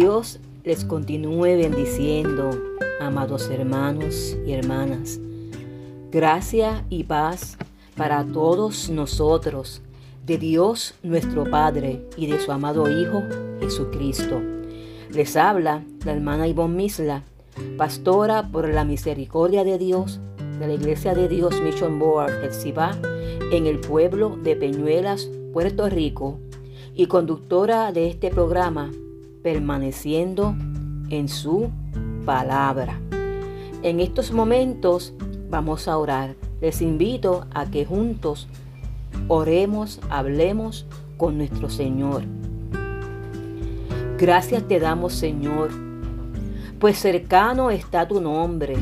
Dios 0.00 0.38
les 0.62 0.84
continúe 0.84 1.56
bendiciendo, 1.56 2.50
amados 3.00 3.50
hermanos 3.50 4.36
y 4.46 4.52
hermanas. 4.52 5.18
Gracia 6.12 6.84
y 6.88 7.02
paz 7.02 7.58
para 7.96 8.24
todos 8.24 8.90
nosotros, 8.90 9.82
de 10.24 10.38
Dios 10.38 10.94
nuestro 11.02 11.50
Padre 11.50 12.06
y 12.16 12.28
de 12.28 12.38
su 12.38 12.52
amado 12.52 12.88
Hijo 12.88 13.24
Jesucristo. 13.58 14.40
Les 15.10 15.34
habla 15.34 15.82
la 16.04 16.12
hermana 16.12 16.46
Ivonne 16.46 16.76
Misla, 16.76 17.24
pastora 17.76 18.52
por 18.52 18.68
la 18.68 18.84
misericordia 18.84 19.64
de 19.64 19.78
Dios 19.78 20.20
de 20.60 20.68
la 20.68 20.74
Iglesia 20.74 21.12
de 21.12 21.26
Dios 21.26 21.60
Mission 21.60 21.98
Board, 21.98 22.44
el 22.44 22.54
CIBA, 22.54 22.96
en 23.50 23.66
el 23.66 23.80
pueblo 23.80 24.38
de 24.44 24.54
Peñuelas, 24.54 25.28
Puerto 25.52 25.88
Rico, 25.88 26.38
y 26.94 27.06
conductora 27.06 27.90
de 27.90 28.08
este 28.08 28.30
programa 28.30 28.92
permaneciendo 29.50 30.54
en 31.08 31.26
su 31.26 31.70
palabra. 32.26 33.00
En 33.82 33.98
estos 33.98 34.30
momentos 34.30 35.14
vamos 35.48 35.88
a 35.88 35.96
orar. 35.96 36.36
Les 36.60 36.82
invito 36.82 37.46
a 37.54 37.64
que 37.64 37.86
juntos 37.86 38.46
oremos, 39.26 40.00
hablemos 40.10 40.84
con 41.16 41.38
nuestro 41.38 41.70
Señor. 41.70 42.24
Gracias 44.18 44.68
te 44.68 44.78
damos, 44.80 45.14
Señor, 45.14 45.70
pues 46.78 46.98
cercano 46.98 47.70
está 47.70 48.06
tu 48.06 48.20
nombre. 48.20 48.76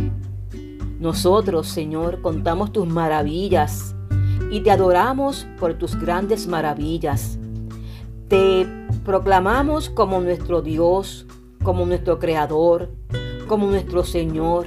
Nosotros, 0.98 1.68
Señor, 1.68 2.22
contamos 2.22 2.72
tus 2.72 2.88
maravillas 2.88 3.94
y 4.50 4.62
te 4.62 4.72
adoramos 4.72 5.46
por 5.60 5.74
tus 5.74 5.94
grandes 5.94 6.48
maravillas. 6.48 7.38
Te 8.26 8.75
proclamamos 9.06 9.88
como 9.88 10.20
nuestro 10.20 10.62
Dios, 10.62 11.26
como 11.62 11.86
nuestro 11.86 12.18
Creador, 12.18 12.90
como 13.46 13.68
nuestro 13.68 14.02
Señor. 14.02 14.66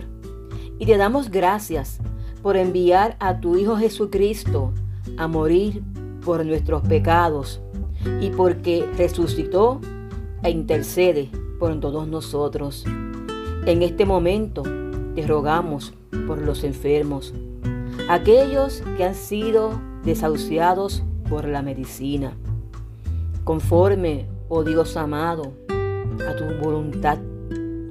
Y 0.80 0.86
te 0.86 0.96
damos 0.96 1.30
gracias 1.30 2.00
por 2.42 2.56
enviar 2.56 3.18
a 3.20 3.42
tu 3.42 3.58
Hijo 3.58 3.76
Jesucristo 3.76 4.72
a 5.18 5.28
morir 5.28 5.84
por 6.24 6.46
nuestros 6.46 6.84
pecados 6.84 7.60
y 8.22 8.30
porque 8.30 8.90
resucitó 8.98 9.82
e 10.42 10.52
intercede 10.52 11.30
por 11.60 11.78
todos 11.82 12.08
nosotros. 12.08 12.86
En 13.66 13.84
este 13.84 14.06
momento 14.06 14.64
te 15.16 15.28
rogamos 15.28 15.94
por 16.28 16.42
los 16.42 16.64
enfermos, 16.64 17.34
aquellos 18.08 18.84
que 18.96 19.04
han 19.04 19.16
sido 19.16 19.82
desahuciados 20.06 21.04
por 21.30 21.46
la 21.46 21.62
medicina 21.62 22.38
conforme, 23.50 24.28
oh 24.48 24.64
Dios 24.64 24.96
amado, 24.96 25.54
a 25.72 26.36
tu 26.36 26.64
voluntad 26.64 27.18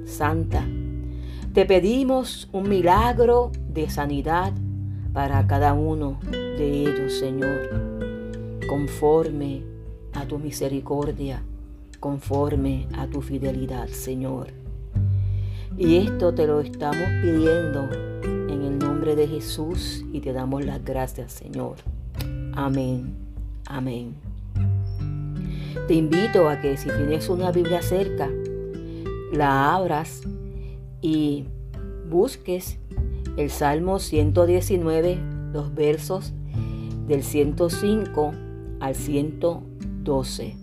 santa. 0.05 0.65
Te 1.53 1.65
pedimos 1.65 2.47
un 2.53 2.69
milagro 2.69 3.51
de 3.67 3.89
sanidad 3.89 4.53
para 5.11 5.45
cada 5.47 5.73
uno 5.73 6.17
de 6.31 6.83
ellos, 6.83 7.11
Señor, 7.11 7.69
conforme 8.69 9.63
a 10.13 10.25
tu 10.25 10.39
misericordia, 10.39 11.43
conforme 11.99 12.87
a 12.97 13.07
tu 13.07 13.21
fidelidad, 13.21 13.89
Señor. 13.89 14.53
Y 15.77 15.97
esto 15.97 16.33
te 16.33 16.47
lo 16.47 16.61
estamos 16.61 17.09
pidiendo 17.21 17.89
en 18.23 18.61
el 18.61 18.79
nombre 18.79 19.13
de 19.17 19.27
Jesús 19.27 20.05
y 20.13 20.21
te 20.21 20.31
damos 20.31 20.63
las 20.63 20.85
gracias, 20.85 21.33
Señor. 21.33 21.75
Amén. 22.53 23.13
Amén. 23.65 24.28
Te 25.87 25.93
invito 25.93 26.49
a 26.49 26.59
que 26.61 26.77
si 26.77 26.89
tienes 26.89 27.29
una 27.29 27.51
Biblia 27.51 27.81
cerca, 27.81 28.29
la 29.31 29.75
abras 29.75 30.21
y 31.01 31.45
busques 32.09 32.77
el 33.37 33.49
Salmo 33.49 33.99
119, 33.99 35.17
los 35.53 35.73
versos 35.73 36.33
del 37.07 37.23
105 37.23 38.33
al 38.79 38.95
112. 38.95 40.55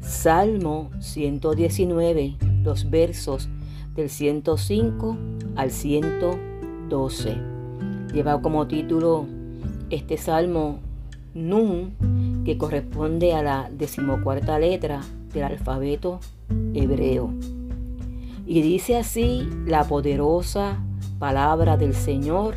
Salmo 0.00 0.90
119, 1.00 2.36
los 2.62 2.90
versos 2.90 3.48
del 3.94 4.08
105 4.08 5.16
al 5.56 5.70
112. 5.70 7.36
Lleva 8.12 8.40
como 8.40 8.66
título 8.66 9.26
este 9.90 10.16
salmo 10.16 10.80
Nun 11.34 11.92
que 12.46 12.56
corresponde 12.56 13.34
a 13.34 13.42
la 13.42 13.68
decimocuarta 13.72 14.56
letra 14.60 15.02
del 15.34 15.42
alfabeto 15.42 16.20
hebreo. 16.74 17.32
Y 18.46 18.62
dice 18.62 18.96
así 18.96 19.48
la 19.66 19.82
poderosa 19.82 20.78
palabra 21.18 21.76
del 21.76 21.92
Señor 21.92 22.54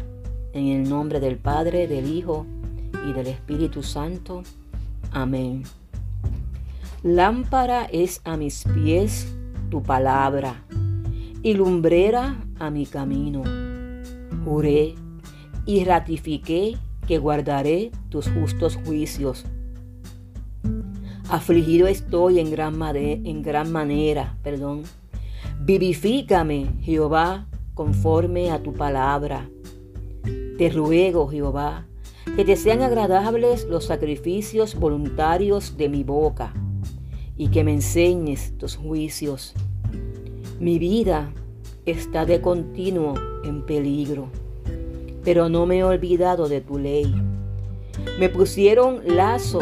en 0.54 0.68
el 0.68 0.88
nombre 0.88 1.20
del 1.20 1.38
Padre, 1.38 1.88
del 1.88 2.08
Hijo 2.08 2.46
y 3.10 3.14
del 3.14 3.26
Espíritu 3.26 3.82
Santo. 3.82 4.44
Amén. 5.12 5.64
Lámpara 7.02 7.86
es 7.86 8.22
a 8.26 8.38
mis 8.38 8.66
pies 8.66 9.34
tu 9.72 9.82
palabra 9.82 10.66
y 11.42 11.56
lumbrera 11.56 12.38
a 12.60 12.70
mi 12.70 12.86
camino. 12.86 13.42
Juré 14.46 14.94
y 15.66 15.84
ratifiqué 15.84 16.78
que 17.08 17.18
guardaré 17.18 17.90
tus 18.10 18.30
justos 18.30 18.78
juicios 18.86 19.46
Afligido 21.30 21.86
estoy 21.86 22.40
en 22.40 22.50
gran, 22.50 22.82
en 22.96 23.44
gran 23.44 23.72
manera, 23.72 24.36
perdón. 24.42 24.82
Vivifícame, 25.62 26.72
Jehová, 26.82 27.46
conforme 27.76 28.50
a 28.50 28.64
tu 28.64 28.74
palabra. 28.74 29.48
Te 30.58 30.72
ruego, 30.72 31.28
Jehová, 31.28 31.86
que 32.36 32.44
te 32.44 32.56
sean 32.56 32.82
agradables 32.82 33.68
los 33.70 33.86
sacrificios 33.86 34.74
voluntarios 34.74 35.78
de 35.78 35.88
mi 35.88 36.04
boca 36.04 36.52
y 37.38 37.50
que 37.50 37.64
me 37.64 37.74
enseñes 37.74 38.58
tus 38.58 38.76
juicios. 38.76 39.54
Mi 40.60 40.80
vida 40.80 41.32
está 41.86 42.26
de 42.26 42.42
continuo 42.42 43.14
en 43.44 43.68
peligro, 43.68 44.30
pero 45.24 45.48
no 45.48 45.68
me 45.68 45.78
he 45.78 45.84
olvidado 45.84 46.50
de 46.50 46.62
tu 46.62 46.80
ley. 46.80 47.14
Me 48.20 48.30
pusieron 48.30 49.02
lazo 49.06 49.62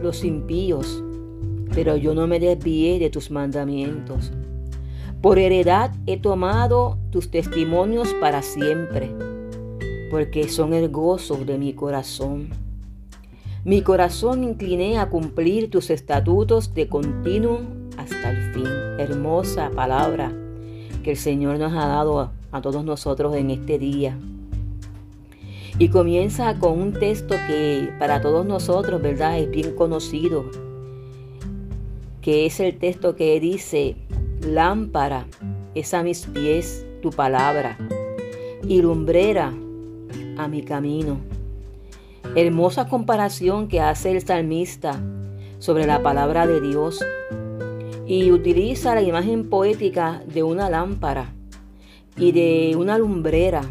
los 0.00 0.22
impíos 0.22 1.02
pero 1.78 1.96
yo 1.96 2.12
no 2.12 2.26
me 2.26 2.40
desvié 2.40 2.98
de 2.98 3.08
tus 3.08 3.30
mandamientos. 3.30 4.32
Por 5.22 5.38
heredad 5.38 5.92
he 6.06 6.16
tomado 6.16 6.98
tus 7.12 7.30
testimonios 7.30 8.12
para 8.14 8.42
siempre, 8.42 9.12
porque 10.10 10.48
son 10.48 10.74
el 10.74 10.88
gozo 10.88 11.36
de 11.36 11.56
mi 11.56 11.74
corazón. 11.74 12.48
Mi 13.64 13.82
corazón 13.82 14.42
incliné 14.42 14.98
a 14.98 15.08
cumplir 15.08 15.70
tus 15.70 15.90
estatutos 15.90 16.74
de 16.74 16.88
continuo 16.88 17.60
hasta 17.96 18.32
el 18.32 18.52
fin. 18.52 18.66
Hermosa 18.98 19.70
palabra 19.70 20.32
que 21.04 21.12
el 21.12 21.16
Señor 21.16 21.60
nos 21.60 21.72
ha 21.74 21.86
dado 21.86 22.32
a, 22.50 22.60
todos 22.60 22.84
nosotros 22.84 23.36
en 23.36 23.52
este 23.52 23.78
día. 23.78 24.18
Y 25.78 25.90
comienza 25.90 26.58
con 26.58 26.80
un 26.80 26.92
texto 26.94 27.36
que 27.46 27.88
para 28.00 28.20
todos 28.20 28.44
nosotros, 28.44 29.00
¿verdad? 29.00 29.38
Es 29.38 29.48
bien 29.48 29.76
conocido 29.76 30.67
que 32.28 32.44
es 32.44 32.60
el 32.60 32.76
texto 32.76 33.16
que 33.16 33.40
dice, 33.40 33.96
lámpara 34.42 35.24
es 35.74 35.94
a 35.94 36.02
mis 36.02 36.26
pies 36.26 36.84
tu 37.00 37.08
palabra 37.08 37.78
y 38.62 38.82
lumbrera 38.82 39.54
a 40.36 40.46
mi 40.46 40.60
camino. 40.60 41.20
Hermosa 42.36 42.86
comparación 42.86 43.66
que 43.66 43.80
hace 43.80 44.10
el 44.10 44.20
salmista 44.20 45.00
sobre 45.58 45.86
la 45.86 46.02
palabra 46.02 46.46
de 46.46 46.60
Dios 46.60 47.02
y 48.06 48.30
utiliza 48.30 48.94
la 48.94 49.00
imagen 49.00 49.48
poética 49.48 50.22
de 50.26 50.42
una 50.42 50.68
lámpara 50.68 51.32
y 52.18 52.32
de 52.32 52.76
una 52.76 52.98
lumbrera 52.98 53.62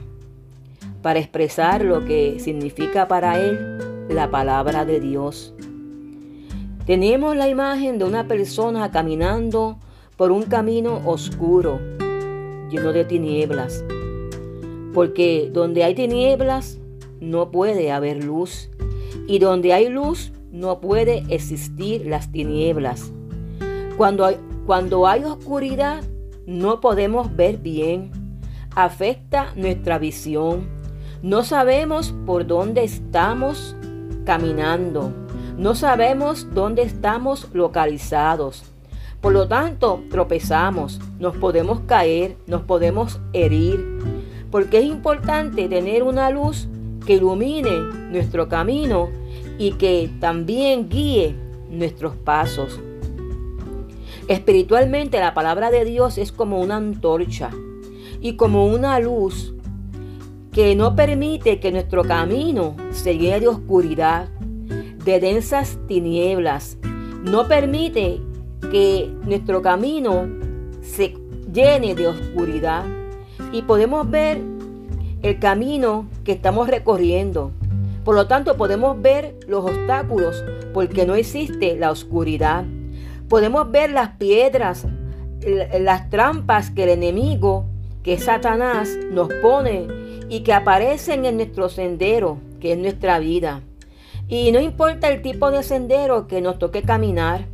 para 1.04 1.20
expresar 1.20 1.86
lo 1.86 2.06
que 2.06 2.40
significa 2.40 3.08
para 3.08 3.40
él 3.40 4.08
la 4.10 4.32
palabra 4.32 4.84
de 4.84 5.00
Dios. 5.00 5.54
Tenemos 6.88 7.36
la 7.36 7.50
imagen 7.50 8.00
de 8.00 8.06
una 8.06 8.30
persona 8.30 8.92
caminando 8.92 9.78
por 10.16 10.32
un 10.32 10.44
camino 10.44 11.02
oscuro, 11.04 11.82
lleno 12.70 12.94
de 12.94 13.04
tinieblas. 13.04 13.84
Porque 14.94 15.50
donde 15.52 15.84
hay 15.84 15.96
tinieblas 15.96 16.80
no 17.20 17.52
puede 17.52 17.92
haber 17.92 18.24
luz. 18.24 18.70
Y 19.28 19.40
donde 19.40 19.74
hay 19.74 19.90
luz 19.90 20.32
no 20.50 20.80
puede 20.80 21.26
existir 21.28 22.08
las 22.08 22.32
tinieblas. 22.32 23.12
Cuando 23.98 24.24
hay, 24.24 24.38
cuando 24.66 25.08
hay 25.08 25.26
oscuridad 25.26 26.06
no 26.46 26.80
podemos 26.80 27.36
ver 27.36 27.58
bien. 27.58 28.12
Afecta 28.74 29.52
nuestra 29.58 30.00
visión. 30.00 30.70
No 31.22 31.44
sabemos 31.44 32.16
por 32.26 32.48
dónde 32.48 32.86
estamos 32.86 33.76
caminando. 34.24 35.27
No 35.58 35.74
sabemos 35.74 36.54
dónde 36.54 36.84
estamos 36.84 37.48
localizados, 37.52 38.64
Por 39.22 39.34
lo 39.34 39.48
tanto, 39.48 40.04
tropezamos, 40.12 41.02
nos 41.18 41.36
podemos 41.36 41.80
caer, 41.88 42.38
nos 42.46 42.62
podemos 42.62 43.20
herir, 43.34 43.84
porque 44.52 44.78
es 44.78 44.86
importante 44.86 45.68
tener 45.68 46.04
una 46.04 46.30
luz 46.30 46.68
que 47.04 47.14
ilumine 47.14 47.80
nuestro 48.12 48.48
camino 48.48 49.10
y 49.58 49.72
que 49.72 50.12
también 50.20 50.88
guíe 50.88 51.36
nuestros 51.72 52.16
pasos. 52.16 52.80
Espiritualmente 54.28 55.20
la 55.20 55.34
palabra 55.34 55.72
de 55.72 55.84
Dios 55.84 56.20
es 56.20 56.32
como 56.32 56.62
una 56.62 56.76
antorcha 56.76 57.50
y 58.22 58.36
como 58.36 58.68
una 58.68 59.00
luz 59.00 59.56
que 60.52 60.76
no 60.76 60.96
permite 60.96 61.60
que 61.60 61.72
nuestro 61.72 62.04
camino 62.04 62.76
se 62.92 63.18
llene 63.18 63.40
de 63.40 63.48
oscuridad, 63.48 64.30
de 65.08 65.22
densas 65.22 65.80
tinieblas. 65.88 66.78
No 67.24 67.48
permite 67.48 68.20
que 68.70 69.10
nuestro 69.24 69.62
camino 69.62 70.28
se 70.82 71.16
llene 71.54 71.96
de 71.96 72.08
oscuridad 72.08 72.84
y 73.54 73.62
podemos 73.62 74.10
ver 74.10 74.42
el 75.22 75.40
camino 75.40 76.08
que 76.26 76.34
estamos 76.34 76.68
recorriendo. 76.68 77.54
Por 78.04 78.16
lo 78.16 78.28
tanto, 78.28 78.58
podemos 78.58 79.02
ver 79.02 79.38
los 79.48 79.64
obstáculos 79.64 80.44
porque 80.74 81.06
no 81.06 81.16
existe 81.16 81.78
la 81.78 81.90
oscuridad. 81.92 82.66
Podemos 83.30 83.72
ver 83.72 83.92
las 83.92 84.10
piedras, 84.18 84.86
las 85.80 86.10
trampas 86.10 86.70
que 86.70 86.84
el 86.84 86.90
enemigo, 86.90 87.64
que 88.04 88.20
Satanás, 88.20 88.90
nos 89.10 89.30
pone 89.42 89.88
y 90.28 90.42
que 90.42 90.52
aparecen 90.52 91.24
en 91.24 91.38
nuestro 91.38 91.70
sendero, 91.70 92.40
que 92.60 92.74
es 92.74 92.78
nuestra 92.78 93.20
vida. 93.20 93.62
Y 94.30 94.52
no 94.52 94.60
importa 94.60 95.08
el 95.08 95.22
tipo 95.22 95.52
de 95.52 95.64
sendero 95.64 96.28
que 96.28 96.42
nos 96.42 96.60
toque 96.60 96.82
caminar. 96.82 97.46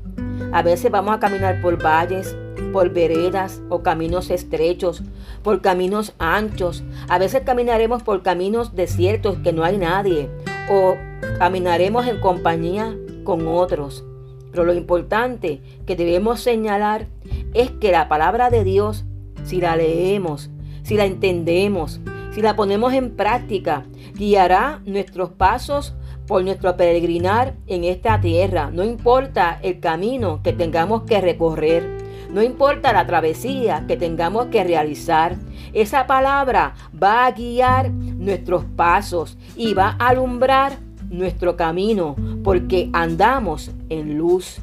A 0.52 0.64
veces 0.64 0.90
vamos 0.90 1.16
a 1.16 1.20
caminar 1.20 1.62
por 1.62 1.84
valles, 1.84 2.36
por 2.72 2.90
veredas 2.90 3.62
o 3.70 3.84
caminos 3.84 4.31
estrechos, 4.31 5.04
por 5.44 5.62
caminos 5.62 6.16
anchos. 6.18 6.84
A 7.10 7.20
veces 7.20 7.44
caminaremos 7.46 8.02
por 8.02 8.24
caminos 8.24 8.75
desiertos 8.75 9.38
que 9.44 9.54
no 9.54 9.64
hay 9.64 9.78
nadie 9.78 10.30
o 10.72 10.96
caminaremos 11.38 12.08
en 12.08 12.20
compañía 12.20 12.98
con 13.24 13.48
otros. 13.48 14.04
Pero 14.50 14.66
lo 14.66 14.74
importante 14.74 15.62
que 15.86 15.96
debemos 15.96 16.42
señalar 16.42 17.08
es 17.54 17.70
que 17.70 17.92
la 17.92 18.10
palabra 18.10 18.50
de 18.50 18.64
Dios, 18.64 19.06
si 19.44 19.62
la 19.62 19.75
leemos, 19.75 20.50
si 20.81 20.96
la 20.96 21.06
entendemos, 21.06 22.02
si 22.31 22.42
la 22.42 22.56
ponemos 22.56 22.94
en 22.94 23.12
práctica, 23.16 23.86
guiará 24.16 24.81
nuestros 24.86 25.30
pasos 25.30 25.96
por 26.28 26.44
nuestro 26.44 26.75
peregrinar 26.78 27.54
en 27.68 27.84
esta 27.84 28.20
tierra. 28.22 28.70
No 28.72 28.84
importa 28.84 29.60
el 29.62 29.80
camino 29.80 30.42
que 30.44 30.54
tengamos 30.54 31.04
que 31.04 31.22
recorrer, 31.22 32.04
no 32.34 32.42
importa 32.42 32.94
la 32.94 33.06
travesía 33.06 33.86
que 33.88 33.96
tengamos 33.96 34.48
que 34.48 34.64
realizar. 34.64 35.36
Esa 35.74 36.08
palabra 36.08 36.74
va 37.02 37.25
a 37.25 37.31
guiar 37.31 37.92
nuestros 37.92 38.66
pasos 38.75 39.38
y 39.56 39.74
va 39.75 39.96
a 40.00 40.08
alumbrar 40.10 40.80
nuestro 41.12 41.56
camino 41.56 42.16
porque 42.44 42.90
andamos 42.92 43.72
en 43.90 44.18
luz. 44.18 44.58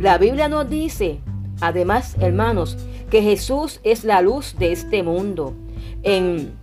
La 0.00 0.18
Biblia 0.18 0.48
nos 0.48 0.68
dice, 0.68 1.20
además, 1.60 2.16
hermanos, 2.18 2.76
que 3.08 3.22
Jesús 3.22 3.80
es 3.84 4.04
la 4.04 4.20
luz 4.20 4.56
de 4.58 4.72
este 4.72 5.04
mundo. 5.04 5.54
En 6.02 6.54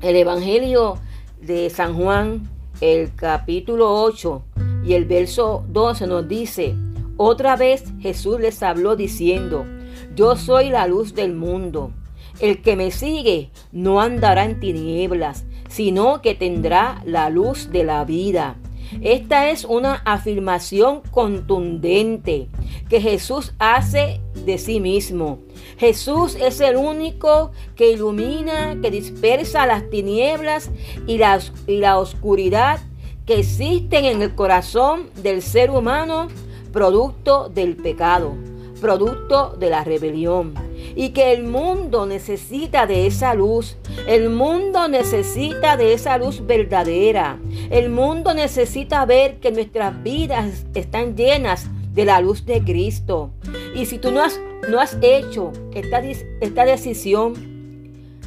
el 0.00 0.16
Evangelio 0.16 0.96
de 1.42 1.68
San 1.68 1.94
Juan, 1.94 2.48
el 2.80 3.14
capítulo 3.14 4.02
8 4.02 4.42
y 4.84 4.94
el 4.94 5.04
verso 5.04 5.64
12 5.68 6.06
nos 6.06 6.26
dice, 6.28 6.74
otra 7.16 7.56
vez 7.56 7.84
Jesús 8.00 8.40
les 8.40 8.62
habló 8.62 8.96
diciendo, 8.96 9.66
yo 10.14 10.36
soy 10.36 10.70
la 10.70 10.86
luz 10.86 11.14
del 11.14 11.34
mundo. 11.34 11.92
El 12.40 12.62
que 12.62 12.76
me 12.76 12.90
sigue 12.90 13.50
no 13.70 14.00
andará 14.00 14.44
en 14.44 14.60
tinieblas, 14.60 15.44
sino 15.68 16.22
que 16.22 16.34
tendrá 16.34 17.02
la 17.04 17.28
luz 17.28 17.70
de 17.70 17.84
la 17.84 18.04
vida. 18.04 18.56
Esta 19.02 19.50
es 19.50 19.64
una 19.64 19.94
afirmación 20.04 21.02
contundente 21.10 22.48
que 22.88 23.00
Jesús 23.00 23.52
hace 23.58 24.20
de 24.44 24.58
sí 24.58 24.80
mismo. 24.80 25.38
Jesús 25.78 26.34
es 26.34 26.60
el 26.60 26.76
único 26.76 27.52
que 27.76 27.92
ilumina, 27.92 28.76
que 28.82 28.90
dispersa 28.90 29.66
las 29.66 29.88
tinieblas 29.90 30.70
y, 31.06 31.18
la 31.18 31.98
oscuridad 31.98 32.80
que 33.26 33.38
existen 33.40 34.04
en 34.04 34.22
el 34.22 34.34
corazón 34.34 35.08
del 35.22 35.40
ser 35.42 35.70
humano, 35.70 36.28
producto 36.72 37.48
del 37.48 37.76
pecado, 37.76 38.34
producto 38.80 39.56
de 39.58 39.70
la 39.70 39.84
rebelión 39.84 40.69
y 40.94 41.10
que 41.10 41.32
el 41.32 41.44
mundo 41.44 42.06
necesita 42.06 42.86
de 42.86 43.06
esa 43.06 43.34
luz. 43.34 43.76
El 44.06 44.30
mundo 44.30 44.88
necesita 44.88 45.76
de 45.76 45.92
esa 45.92 46.18
luz 46.18 46.44
verdadera. 46.46 47.38
El 47.70 47.90
mundo 47.90 48.34
necesita 48.34 49.04
ver 49.06 49.38
que 49.40 49.52
nuestras 49.52 50.02
vidas 50.02 50.66
están 50.74 51.16
llenas 51.16 51.68
de 51.92 52.04
la 52.04 52.20
luz 52.20 52.44
de 52.46 52.62
Cristo. 52.62 53.30
Y 53.74 53.86
si 53.86 53.98
tú 53.98 54.10
no 54.10 54.22
has, 54.22 54.40
no 54.68 54.80
has 54.80 54.96
hecho 55.02 55.52
esta, 55.74 56.00
esta 56.00 56.64
decisión, 56.64 57.34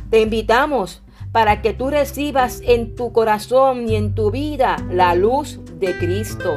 te 0.09 0.21
invitamos 0.21 1.01
para 1.31 1.61
que 1.61 1.73
tú 1.73 1.89
recibas 1.89 2.61
en 2.63 2.95
tu 2.95 3.11
corazón 3.11 3.89
y 3.89 3.95
en 3.95 4.13
tu 4.13 4.29
vida 4.29 4.77
la 4.91 5.15
luz 5.15 5.59
de 5.79 5.97
Cristo. 5.97 6.53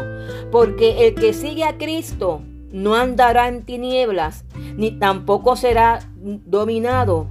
Porque 0.53 1.07
el 1.07 1.15
que 1.15 1.33
sigue 1.33 1.65
a 1.65 1.79
Cristo 1.79 2.43
no 2.77 2.95
andará 2.95 3.49
en 3.49 3.65
tinieblas, 3.65 4.45
ni 4.77 4.91
tampoco 4.91 5.57
será 5.57 6.13
dominado 6.15 7.27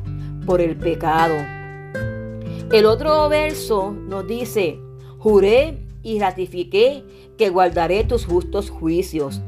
por 0.47 0.59
el 0.59 0.75
pecado. 0.75 1.36
El 2.71 2.88
otro 2.88 3.30
verso 3.30 3.92
nos 3.92 4.25
dice, 4.25 4.80
juré 5.19 5.77
y 6.01 6.19
ratifiqué 6.19 7.03
que 7.38 7.50
guardaré 7.50 8.03
tus 8.06 8.25
justos 8.25 8.71
juicios. 8.71 9.39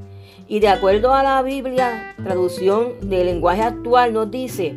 Y 0.48 0.60
de 0.60 0.68
acuerdo 0.68 1.16
a 1.16 1.24
la 1.24 1.42
Biblia, 1.42 2.16
traducción 2.24 3.10
del 3.10 3.26
lenguaje 3.26 3.64
actual, 3.64 4.14
nos 4.14 4.30
dice, 4.30 4.76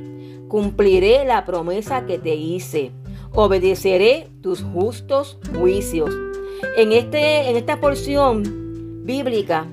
cumpliré 0.48 1.26
la 1.26 1.44
promesa 1.44 2.06
que 2.06 2.18
te 2.18 2.34
hice, 2.34 2.92
obedeceré 3.34 4.30
tus 4.40 4.62
justos 4.62 5.36
juicios. 5.54 6.16
En, 6.78 6.92
este, 6.92 7.50
en 7.50 7.56
esta 7.56 7.78
porción 7.78 9.04
bíblica 9.04 9.66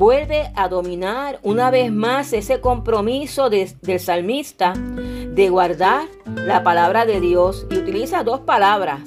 vuelve 0.00 0.50
a 0.56 0.66
dominar 0.68 1.40
una 1.42 1.70
vez 1.70 1.92
más 1.92 2.32
ese 2.32 2.58
compromiso 2.58 3.50
del 3.50 4.00
salmista 4.00 4.72
de 4.72 5.50
guardar 5.50 6.08
la 6.24 6.62
palabra 6.62 7.04
de 7.04 7.20
Dios 7.20 7.66
y 7.70 7.76
utiliza 7.76 8.24
dos 8.24 8.40
palabras, 8.40 9.02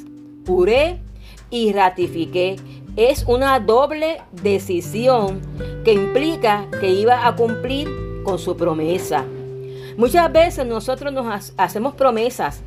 puré 0.45 0.99
y 1.49 1.73
ratifiqué. 1.73 2.57
Es 2.95 3.25
una 3.27 3.59
doble 3.59 4.21
decisión 4.31 5.41
que 5.83 5.93
implica 5.93 6.67
que 6.79 6.91
iba 6.91 7.25
a 7.25 7.35
cumplir 7.35 7.89
con 8.23 8.37
su 8.37 8.55
promesa. 8.55 9.25
Muchas 9.97 10.31
veces 10.31 10.67
nosotros 10.67 11.11
nos 11.11 11.53
hacemos 11.57 11.95
promesas 11.95 12.61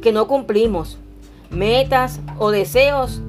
que 0.00 0.12
no 0.12 0.28
cumplimos, 0.28 0.96
metas 1.50 2.20
o 2.38 2.52
deseos 2.52 3.20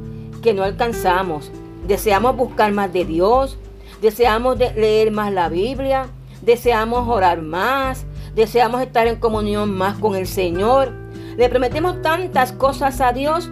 que 0.44 0.54
no 0.54 0.64
alcanzamos. 0.64 1.52
Deseamos 1.88 2.38
buscar 2.38 2.72
más 2.74 2.94
de 2.94 3.06
Dios, 3.06 3.58
deseamos 4.02 4.58
leer 4.58 5.12
más 5.12 5.32
la 5.32 5.50
Biblia, 5.50 6.08
deseamos 6.42 7.08
orar 7.08 7.42
más, 7.42 8.06
deseamos 8.36 8.82
estar 8.82 9.08
en 9.08 9.18
comunión 9.18 9.72
más 9.72 9.98
con 9.98 10.16
el 10.16 10.28
Señor. 10.28 10.92
Le 11.38 11.50
prometemos 11.50 12.02
tantas 12.02 12.52
cosas 12.52 13.02
a 13.02 13.14
Dios, 13.14 13.50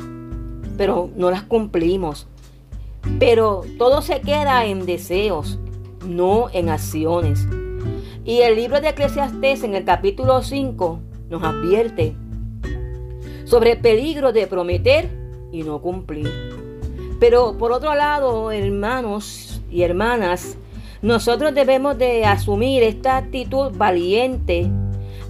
pero 0.77 1.09
no 1.15 1.31
las 1.31 1.43
cumplimos. 1.43 2.27
Pero 3.19 3.63
todo 3.77 4.01
se 4.01 4.21
queda 4.21 4.65
en 4.65 4.85
deseos, 4.85 5.59
no 6.05 6.49
en 6.51 6.69
acciones. 6.69 7.47
Y 8.25 8.41
el 8.41 8.55
libro 8.55 8.81
de 8.81 8.89
Eclesiastés 8.89 9.63
en 9.63 9.75
el 9.75 9.85
capítulo 9.85 10.43
5 10.43 10.99
nos 11.29 11.43
advierte 11.43 12.15
sobre 13.45 13.73
el 13.73 13.79
peligro 13.79 14.33
de 14.33 14.47
prometer 14.47 15.09
y 15.51 15.63
no 15.63 15.81
cumplir. 15.81 16.29
Pero 17.19 17.57
por 17.57 17.71
otro 17.71 17.95
lado, 17.95 18.51
hermanos, 18.51 19.46
y 19.69 19.83
hermanas, 19.83 20.57
nosotros 21.01 21.53
debemos 21.53 21.97
de 21.97 22.25
asumir 22.25 22.83
esta 22.83 23.17
actitud 23.17 23.71
valiente, 23.75 24.69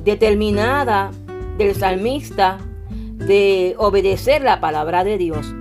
determinada 0.04 1.12
del 1.58 1.76
salmista 1.76 2.60
de 2.90 3.76
obedecer 3.78 4.42
la 4.42 4.62
palabra 4.62 5.04
de 5.04 5.18
Dios. 5.18 5.54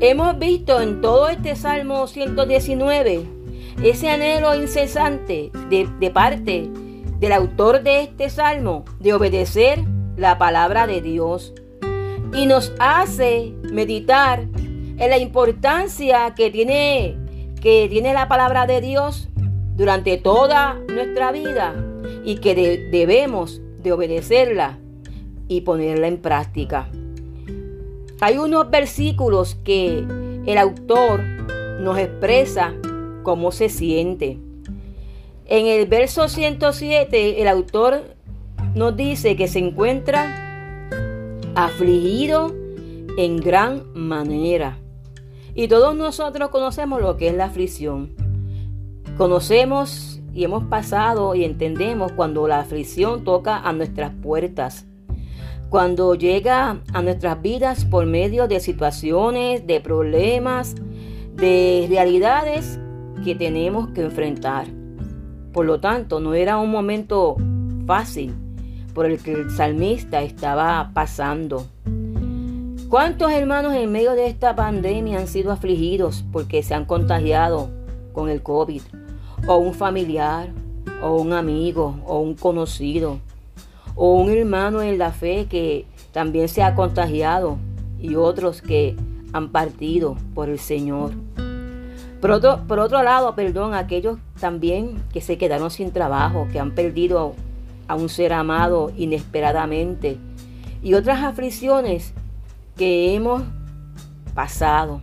Hemos 0.00 0.38
visto 0.38 0.80
en 0.80 1.00
todo 1.00 1.28
este 1.28 1.56
Salmo 1.56 2.06
119 2.06 3.24
ese 3.82 4.10
anhelo 4.10 4.54
incesante 4.54 5.50
de, 5.70 5.88
de 5.98 6.10
parte 6.10 6.68
del 7.18 7.32
autor 7.32 7.82
de 7.82 8.02
este 8.02 8.28
salmo 8.28 8.84
de 8.98 9.14
obedecer 9.14 9.78
la 10.16 10.38
palabra 10.38 10.86
de 10.86 11.00
Dios 11.00 11.54
y 12.34 12.46
nos 12.46 12.72
hace 12.78 13.54
meditar 13.72 14.40
en 14.40 15.10
la 15.10 15.18
importancia 15.18 16.34
que 16.34 16.50
tiene 16.50 17.16
que 17.62 17.86
tiene 17.88 18.12
la 18.12 18.26
palabra 18.26 18.66
de 18.66 18.80
Dios 18.80 19.28
durante 19.76 20.18
toda 20.18 20.74
nuestra 20.88 21.30
vida 21.30 21.74
y 22.24 22.36
que 22.36 22.54
debemos 22.90 23.60
de 23.82 23.92
obedecerla 23.92 24.78
y 25.46 25.60
ponerla 25.60 26.08
en 26.08 26.18
práctica. 26.18 26.88
Hay 28.20 28.38
unos 28.38 28.68
versículos 28.70 29.54
que 29.64 30.04
el 30.44 30.58
autor 30.58 31.22
nos 31.80 31.98
expresa 31.98 32.74
cómo 33.22 33.52
se 33.52 33.68
siente. 33.68 34.38
En 35.46 35.66
el 35.66 35.86
verso 35.86 36.28
107 36.28 37.40
el 37.40 37.48
autor 37.48 38.02
nos 38.74 38.96
dice 38.96 39.36
que 39.36 39.46
se 39.46 39.60
encuentra 39.60 40.88
afligido 41.54 42.52
en 43.16 43.36
gran 43.36 43.84
manera. 43.94 44.81
Y 45.54 45.68
todos 45.68 45.94
nosotros 45.94 46.50
conocemos 46.50 47.02
lo 47.02 47.16
que 47.16 47.28
es 47.28 47.34
la 47.34 47.46
aflicción. 47.46 48.10
Conocemos 49.16 50.20
y 50.32 50.44
hemos 50.44 50.64
pasado 50.64 51.34
y 51.34 51.44
entendemos 51.44 52.12
cuando 52.12 52.48
la 52.48 52.60
aflicción 52.60 53.24
toca 53.24 53.58
a 53.58 53.72
nuestras 53.72 54.12
puertas. 54.22 54.86
Cuando 55.68 56.14
llega 56.14 56.80
a 56.92 57.02
nuestras 57.02 57.40
vidas 57.42 57.84
por 57.84 58.06
medio 58.06 58.48
de 58.48 58.60
situaciones, 58.60 59.66
de 59.66 59.80
problemas, 59.80 60.74
de 61.34 61.86
realidades 61.88 62.78
que 63.24 63.34
tenemos 63.34 63.88
que 63.88 64.02
enfrentar. 64.02 64.66
Por 65.52 65.66
lo 65.66 65.80
tanto, 65.80 66.20
no 66.20 66.34
era 66.34 66.58
un 66.58 66.70
momento 66.70 67.36
fácil 67.86 68.34
por 68.94 69.06
el 69.06 69.22
que 69.22 69.32
el 69.32 69.50
salmista 69.50 70.22
estaba 70.22 70.90
pasando. 70.94 71.66
¿Cuántos 72.92 73.32
hermanos 73.32 73.72
en 73.72 73.90
medio 73.90 74.12
de 74.12 74.26
esta 74.26 74.54
pandemia 74.54 75.18
han 75.18 75.26
sido 75.26 75.50
afligidos 75.50 76.26
porque 76.30 76.62
se 76.62 76.74
han 76.74 76.84
contagiado 76.84 77.70
con 78.12 78.28
el 78.28 78.42
COVID? 78.42 78.82
O 79.46 79.56
un 79.56 79.72
familiar, 79.72 80.50
o 81.02 81.16
un 81.16 81.32
amigo, 81.32 81.96
o 82.04 82.18
un 82.18 82.34
conocido, 82.34 83.18
o 83.94 84.16
un 84.16 84.30
hermano 84.30 84.82
en 84.82 84.98
la 84.98 85.10
fe 85.10 85.46
que 85.48 85.86
también 86.12 86.50
se 86.50 86.62
ha 86.62 86.74
contagiado 86.74 87.56
y 87.98 88.16
otros 88.16 88.60
que 88.60 88.94
han 89.32 89.52
partido 89.52 90.18
por 90.34 90.50
el 90.50 90.58
Señor. 90.58 91.12
Por 92.20 92.30
otro, 92.30 92.60
por 92.68 92.78
otro 92.78 93.02
lado, 93.02 93.34
perdón, 93.34 93.72
aquellos 93.72 94.18
también 94.38 95.02
que 95.14 95.22
se 95.22 95.38
quedaron 95.38 95.70
sin 95.70 95.92
trabajo, 95.92 96.46
que 96.52 96.60
han 96.60 96.74
perdido 96.74 97.36
a 97.88 97.94
un 97.94 98.10
ser 98.10 98.34
amado 98.34 98.92
inesperadamente 98.98 100.18
y 100.82 100.92
otras 100.92 101.22
aflicciones 101.22 102.12
que 102.76 103.14
hemos 103.14 103.42
pasado. 104.34 105.00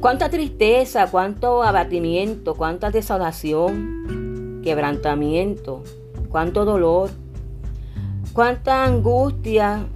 Cuánta 0.00 0.30
tristeza, 0.30 1.10
cuánto 1.10 1.62
abatimiento, 1.62 2.54
cuánta 2.54 2.90
desolación, 2.90 4.60
quebrantamiento, 4.62 5.82
cuánto 6.28 6.64
dolor, 6.64 7.10
cuánta 8.32 8.84
angustia, 8.84 9.86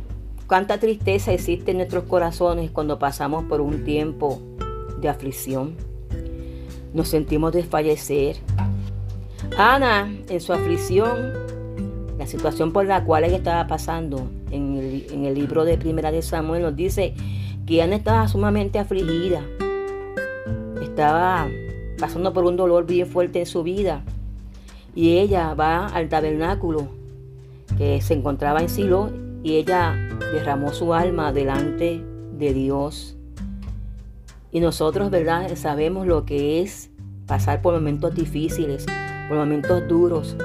cuánta 0.46 0.78
tristeza 0.78 1.32
existe 1.32 1.70
en 1.70 1.78
nuestros 1.78 2.04
corazones 2.04 2.70
cuando 2.70 2.98
pasamos 2.98 3.44
por 3.44 3.60
un 3.60 3.84
tiempo 3.84 4.40
de 5.00 5.08
aflicción. 5.08 5.74
Nos 6.92 7.08
sentimos 7.08 7.52
desfallecer. 7.52 8.36
Ana, 9.56 10.12
en 10.28 10.40
su 10.40 10.52
aflicción, 10.52 11.32
la 12.18 12.26
situación 12.26 12.72
por 12.72 12.86
la 12.86 13.04
cual 13.04 13.24
ella 13.24 13.36
estaba 13.36 13.66
pasando, 13.66 14.28
en 15.10 15.24
el, 15.24 15.34
libro 15.34 15.64
de 15.64 15.78
Primera 15.78 16.10
de 16.12 16.22
Samuel 16.22 16.62
nos 16.62 16.76
dice 16.76 17.14
que 17.66 17.82
Ana 17.82 17.96
estaba 17.96 18.28
sumamente 18.28 18.78
afligida. 18.78 19.42
Estaba 20.82 21.48
pasando 21.98 22.32
por 22.32 22.44
un 22.44 22.56
dolor 22.56 22.86
bien 22.86 23.06
fuerte 23.06 23.40
en 23.40 23.46
su 23.46 23.62
vida. 23.62 24.02
Y 24.94 25.18
ella 25.18 25.54
va 25.54 25.86
al 25.86 26.08
tabernáculo 26.08 26.88
que 27.78 28.00
se 28.00 28.14
encontraba 28.14 28.60
en 28.60 28.68
Silo 28.68 29.10
y 29.42 29.56
ella 29.56 29.94
derramó 30.32 30.72
su 30.72 30.94
alma 30.94 31.32
delante 31.32 32.02
de 32.32 32.54
Dios. 32.54 33.16
Y 34.52 34.60
nosotros, 34.60 35.10
¿verdad? 35.10 35.54
Sabemos 35.56 36.06
lo 36.06 36.24
que 36.24 36.62
es 36.62 36.90
pasar 37.26 37.60
por 37.60 37.74
momentos 37.74 38.14
difíciles, 38.14 38.86
por 39.28 39.36
momentos 39.36 39.88
duros 39.88 40.36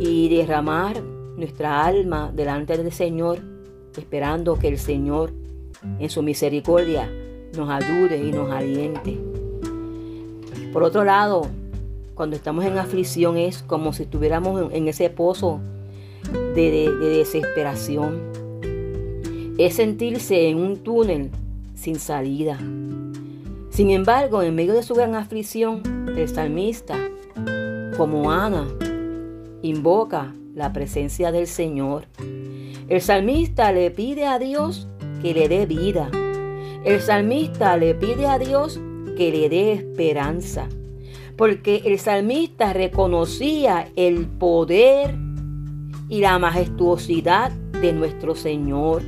y 0.00 0.28
derramar 0.28 1.02
nuestra 1.36 1.84
alma 1.84 2.30
delante 2.34 2.76
del 2.76 2.92
Señor, 2.92 3.38
esperando 3.96 4.58
que 4.58 4.68
el 4.68 4.78
Señor 4.78 5.32
en 5.98 6.10
su 6.10 6.22
misericordia 6.22 7.10
nos 7.56 7.68
ayude 7.68 8.18
y 8.18 8.32
nos 8.32 8.50
aliente. 8.50 9.18
Por 10.72 10.82
otro 10.82 11.04
lado, 11.04 11.46
cuando 12.14 12.36
estamos 12.36 12.64
en 12.64 12.78
aflicción 12.78 13.36
es 13.36 13.62
como 13.62 13.92
si 13.92 14.02
estuviéramos 14.04 14.72
en 14.72 14.88
ese 14.88 15.10
pozo 15.10 15.60
de, 16.54 16.90
desesperación. 17.00 18.20
Es 19.58 19.74
sentirse 19.76 20.48
en 20.48 20.58
un 20.58 20.78
túnel 20.78 21.30
sin 21.74 21.98
salida. 21.98 22.58
Sin 23.70 23.90
embargo, 23.90 24.42
en 24.42 24.54
medio 24.54 24.74
de 24.74 24.82
su 24.82 24.94
gran 24.94 25.14
aflicción, 25.14 25.82
el 26.16 26.28
salmista, 26.28 26.96
como 27.96 28.30
Ana, 28.30 28.68
invoca 29.62 30.34
la 30.54 30.72
presencia 30.72 31.32
del 31.32 31.46
Señor. 31.46 32.04
El 32.90 33.00
salmista 33.00 33.70
le 33.70 33.92
pide 33.92 34.26
a 34.26 34.40
Dios 34.40 34.88
que 35.22 35.32
le 35.32 35.48
dé 35.48 35.64
vida. 35.64 36.10
El 36.84 37.00
salmista 37.00 37.76
le 37.76 37.94
pide 37.94 38.26
a 38.26 38.36
Dios 38.36 38.80
que 39.16 39.30
le 39.30 39.48
dé 39.48 39.74
esperanza. 39.74 40.68
Porque 41.36 41.82
el 41.84 42.00
salmista 42.00 42.72
reconocía 42.72 43.88
el 43.94 44.26
poder 44.26 45.14
y 46.08 46.20
la 46.20 46.36
majestuosidad 46.40 47.52
de 47.52 47.92
nuestro 47.92 48.34
Señor. 48.34 49.02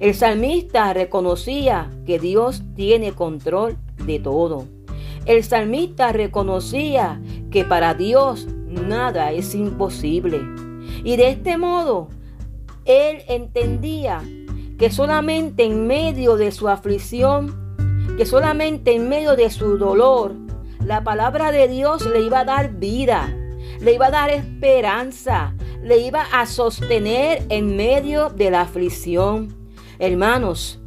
El 0.00 0.12
salmista 0.14 0.92
reconocía 0.92 1.92
que 2.04 2.18
Dios 2.18 2.64
tiene 2.74 3.12
control 3.12 3.76
de 4.04 4.18
todo. 4.18 4.66
El 5.24 5.44
salmista 5.44 6.10
reconocía 6.10 7.22
que 7.52 7.64
para 7.64 7.94
Dios 7.94 8.48
nada 8.66 9.30
es 9.30 9.54
imposible. 9.54 10.40
Y 11.04 11.16
de 11.16 11.28
este 11.30 11.56
modo, 11.58 12.08
él 12.84 13.22
entendía 13.28 14.22
que 14.78 14.90
solamente 14.90 15.64
en 15.64 15.86
medio 15.86 16.36
de 16.36 16.52
su 16.52 16.68
aflicción, 16.68 17.54
que 18.16 18.26
solamente 18.26 18.94
en 18.94 19.08
medio 19.08 19.36
de 19.36 19.50
su 19.50 19.78
dolor, 19.78 20.34
la 20.84 21.02
palabra 21.02 21.52
de 21.52 21.68
Dios 21.68 22.04
le 22.06 22.20
iba 22.20 22.40
a 22.40 22.44
dar 22.44 22.74
vida, 22.74 23.34
le 23.80 23.94
iba 23.94 24.06
a 24.06 24.10
dar 24.10 24.30
esperanza, 24.30 25.54
le 25.82 25.98
iba 25.98 26.22
a 26.32 26.46
sostener 26.46 27.44
en 27.48 27.76
medio 27.76 28.30
de 28.30 28.50
la 28.50 28.62
aflicción. 28.62 29.54
Hermanos, 29.98 30.80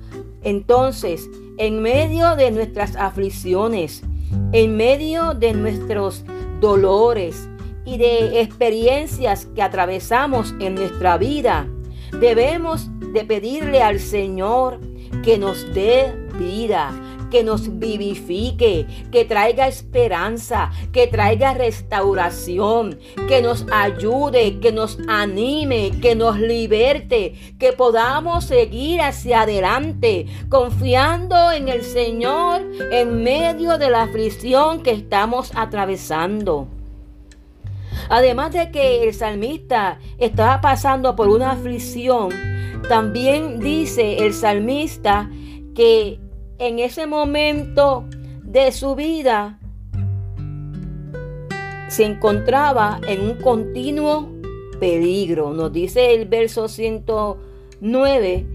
entonces, 0.44 1.30
en 1.58 1.82
medio 1.82 2.36
de 2.36 2.52
nuestras 2.52 2.96
aflicciones, 2.96 4.04
en 4.52 4.76
medio 4.76 5.34
de 5.34 5.54
nuestros 5.54 6.24
dolores, 6.60 7.48
y 7.88 7.98
de 7.98 8.42
experiencias 8.42 9.48
que 9.56 9.62
atravesamos 9.62 10.54
en 10.60 10.76
nuestra 10.76 11.18
vida, 11.18 11.66
debemos 12.12 12.90
de 13.14 13.24
pedirle 13.26 13.82
al 13.82 14.00
Señor 14.00 14.80
que 15.24 15.38
nos 15.38 15.74
dé 15.74 16.14
vida, 16.38 16.94
que 17.30 17.44
nos 17.44 17.80
vivifique, 17.80 18.88
que 19.12 19.26
traiga 19.26 19.68
esperanza, 19.68 20.72
que 20.92 21.08
traiga 21.08 21.54
restauración, 21.54 23.00
que 23.28 23.42
nos 23.42 23.66
ayude, 23.72 24.60
que 24.60 24.72
nos 24.72 24.98
anime, 25.08 25.92
que 26.02 26.16
nos 26.16 26.40
liberte, 26.40 27.34
que 27.60 27.74
podamos 27.74 28.46
seguir 28.46 29.02
hacia 29.02 29.42
adelante, 29.42 30.26
confiando 30.50 31.52
en 31.52 31.68
el 31.68 31.84
Señor 31.84 32.62
en 32.92 33.24
medio 33.24 33.78
de 33.78 33.90
la 33.90 34.04
aflicción 34.04 34.84
que 34.84 34.92
estamos 34.92 35.52
atravesando. 35.56 36.77
Además 38.10 38.54
de 38.54 38.72
que 38.72 39.04
el 39.04 39.14
salmista 39.14 40.00
estaba 40.18 40.62
pasando 40.62 41.16
por 41.16 41.28
una 41.30 41.52
aflicción, 41.52 42.30
también 42.88 43.60
dice 43.60 44.26
el 44.26 44.34
salmista 44.34 45.30
que 45.76 46.20
en 46.60 46.80
ese 46.80 47.06
momento 47.06 48.06
de 48.44 48.72
su 48.72 48.96
vida 48.96 49.60
se 51.88 52.06
encontraba 52.06 53.00
en 53.08 53.22
un 53.22 53.36
continuo 53.36 54.30
peligro. 54.80 55.54
Nos 55.54 55.72
dice 55.72 56.14
el 56.14 56.28
verso 56.28 56.68
109 56.68 58.46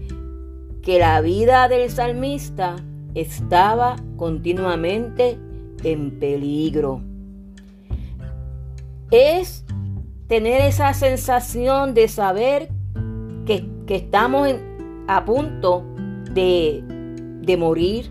que 0.81 0.99
la 0.99 1.21
vida 1.21 1.67
del 1.67 1.89
salmista 1.89 2.75
estaba 3.13 3.95
continuamente 4.17 5.37
en 5.83 6.19
peligro 6.19 7.01
es 9.13 9.63
tener 10.27 10.61
esa 10.61 10.91
sensación 10.95 11.93
de 11.93 12.07
saber 12.07 12.69
que, 13.45 13.71
estamos 13.87 14.49
a 15.07 15.23
punto 15.23 15.83
de, 16.31 16.83
de 17.41 17.57
morir. 17.57 18.09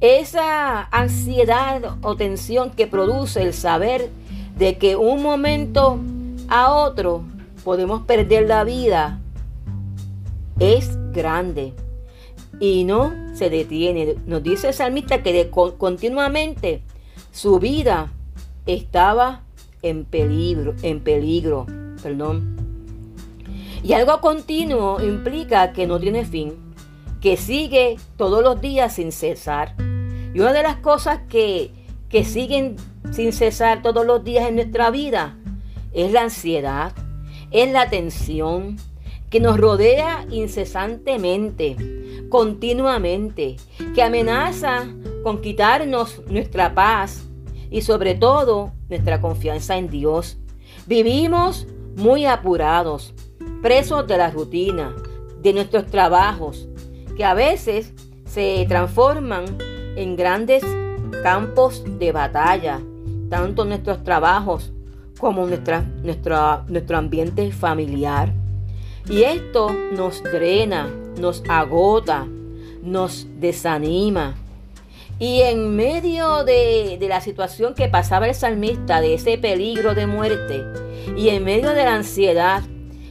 Esa 0.00 0.84
ansiedad 0.84 1.98
o 2.00 2.16
tensión 2.16 2.70
que 2.70 2.86
produce 2.86 3.42
el 3.42 3.52
saber 3.52 4.08
de 4.56 4.78
que 4.78 4.96
un 4.96 5.22
momento 5.22 6.00
a 6.48 6.72
otro 6.72 7.22
podemos 7.62 8.02
perder 8.06 8.48
la 8.48 8.64
vida 8.64 9.20
es 10.58 10.96
grande 11.12 11.74
y 12.60 12.84
no 12.84 13.12
se 13.34 13.50
detiene. 13.50 14.14
Nos 14.24 14.42
dice 14.42 14.68
el 14.68 14.74
salmista 14.74 15.22
que 15.22 15.50
continuamente 15.50 16.82
su 17.30 17.58
vida 17.58 18.10
estaba 18.64 19.42
en 19.82 20.04
peligro, 20.04 20.74
en 20.82 21.00
peligro, 21.00 21.66
perdón. 22.02 22.56
Y 23.82 23.92
algo 23.94 24.20
continuo 24.20 25.02
implica 25.02 25.72
que 25.72 25.86
no 25.86 25.98
tiene 25.98 26.24
fin, 26.24 26.54
que 27.20 27.36
sigue 27.36 27.96
todos 28.16 28.42
los 28.42 28.60
días 28.60 28.94
sin 28.94 29.12
cesar. 29.12 29.74
Y 30.34 30.40
una 30.40 30.52
de 30.52 30.62
las 30.62 30.76
cosas 30.76 31.20
que, 31.28 31.72
que 32.08 32.24
siguen 32.24 32.76
sin 33.10 33.32
cesar 33.32 33.82
todos 33.82 34.06
los 34.06 34.22
días 34.24 34.48
en 34.48 34.54
nuestra 34.54 34.90
vida 34.90 35.36
es 35.92 36.12
la 36.12 36.22
ansiedad, 36.22 36.92
es 37.50 37.70
la 37.72 37.90
tensión 37.90 38.76
que 39.30 39.40
nos 39.40 39.58
rodea 39.58 40.26
incesantemente, 40.30 41.76
continuamente, 42.28 43.56
que 43.94 44.02
amenaza 44.02 44.86
con 45.22 45.40
quitarnos 45.40 46.20
nuestra 46.26 46.74
paz 46.74 47.24
y 47.72 47.82
sobre 47.82 48.14
todo 48.14 48.72
nuestra 48.88 49.20
confianza 49.20 49.76
en 49.76 49.88
Dios. 49.88 50.38
Vivimos 50.86 51.66
muy 51.96 52.26
apurados, 52.26 53.14
presos 53.62 54.06
de 54.06 54.18
la 54.18 54.30
rutina, 54.30 54.94
de 55.40 55.52
nuestros 55.52 55.86
trabajos, 55.86 56.68
que 57.16 57.24
a 57.24 57.34
veces 57.34 57.92
se 58.26 58.64
transforman 58.68 59.44
en 59.96 60.16
grandes 60.16 60.64
campos 61.22 61.82
de 61.98 62.12
batalla, 62.12 62.80
tanto 63.28 63.64
nuestros 63.64 64.04
trabajos 64.04 64.72
como 65.18 65.46
nuestra, 65.46 65.80
nuestro 66.02 66.96
ambiente 66.96 67.50
familiar. 67.52 68.32
Y 69.08 69.22
esto 69.22 69.74
nos 69.96 70.22
drena, 70.22 70.88
nos 71.18 71.42
agota, 71.48 72.26
nos 72.82 73.26
desanima. 73.38 74.34
Y 75.22 75.42
en 75.42 75.76
medio 75.76 76.42
de, 76.42 76.96
de, 76.98 77.06
la 77.06 77.20
situación 77.20 77.74
que 77.74 77.86
pasaba 77.86 78.26
el 78.26 78.34
salmista, 78.34 79.00
de 79.00 79.14
ese 79.14 79.38
peligro 79.38 79.94
de 79.94 80.08
muerte, 80.08 80.64
y 81.16 81.28
en 81.28 81.44
medio 81.44 81.70
de 81.74 81.84
la 81.84 81.94
ansiedad 81.94 82.64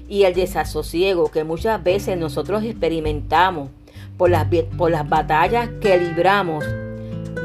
y 0.10 0.24
el 0.24 0.34
desasosiego 0.34 1.32
que 1.32 1.46
muchas 1.46 1.82
veces 1.82 2.18
nosotros 2.18 2.66
experimentamos 2.66 3.70
por 4.18 4.30
las, 4.30 4.46
por 4.78 4.92
las 4.92 5.08
batallas 5.08 5.70
que 5.80 5.98
libramos, 6.00 6.66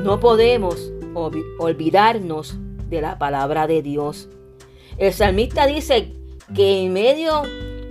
no 0.03 0.19
podemos 0.19 0.93
olvidarnos 1.15 2.59
de 2.91 3.01
la 3.01 3.19
palabra 3.19 3.69
de 3.69 3.83
Dios. 3.83 4.29
El 4.99 5.13
salmista 5.13 5.69
dice 5.69 6.13
que 6.57 6.83
en 6.83 6.93
medio 6.93 7.43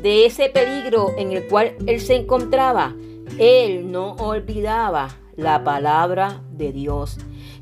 de 0.01 0.25
ese 0.25 0.50
peligro 0.50 1.13
en 1.17 1.32
el 1.32 1.48
cual 1.48 1.77
él 1.88 2.01
se 2.01 2.17
encontraba, 2.17 2.94
él 3.39 3.89
no 3.94 4.15
olvidaba 4.15 5.08
la 5.38 5.63
palabra 5.63 6.41
de 6.57 6.71
Dios. 6.71 7.17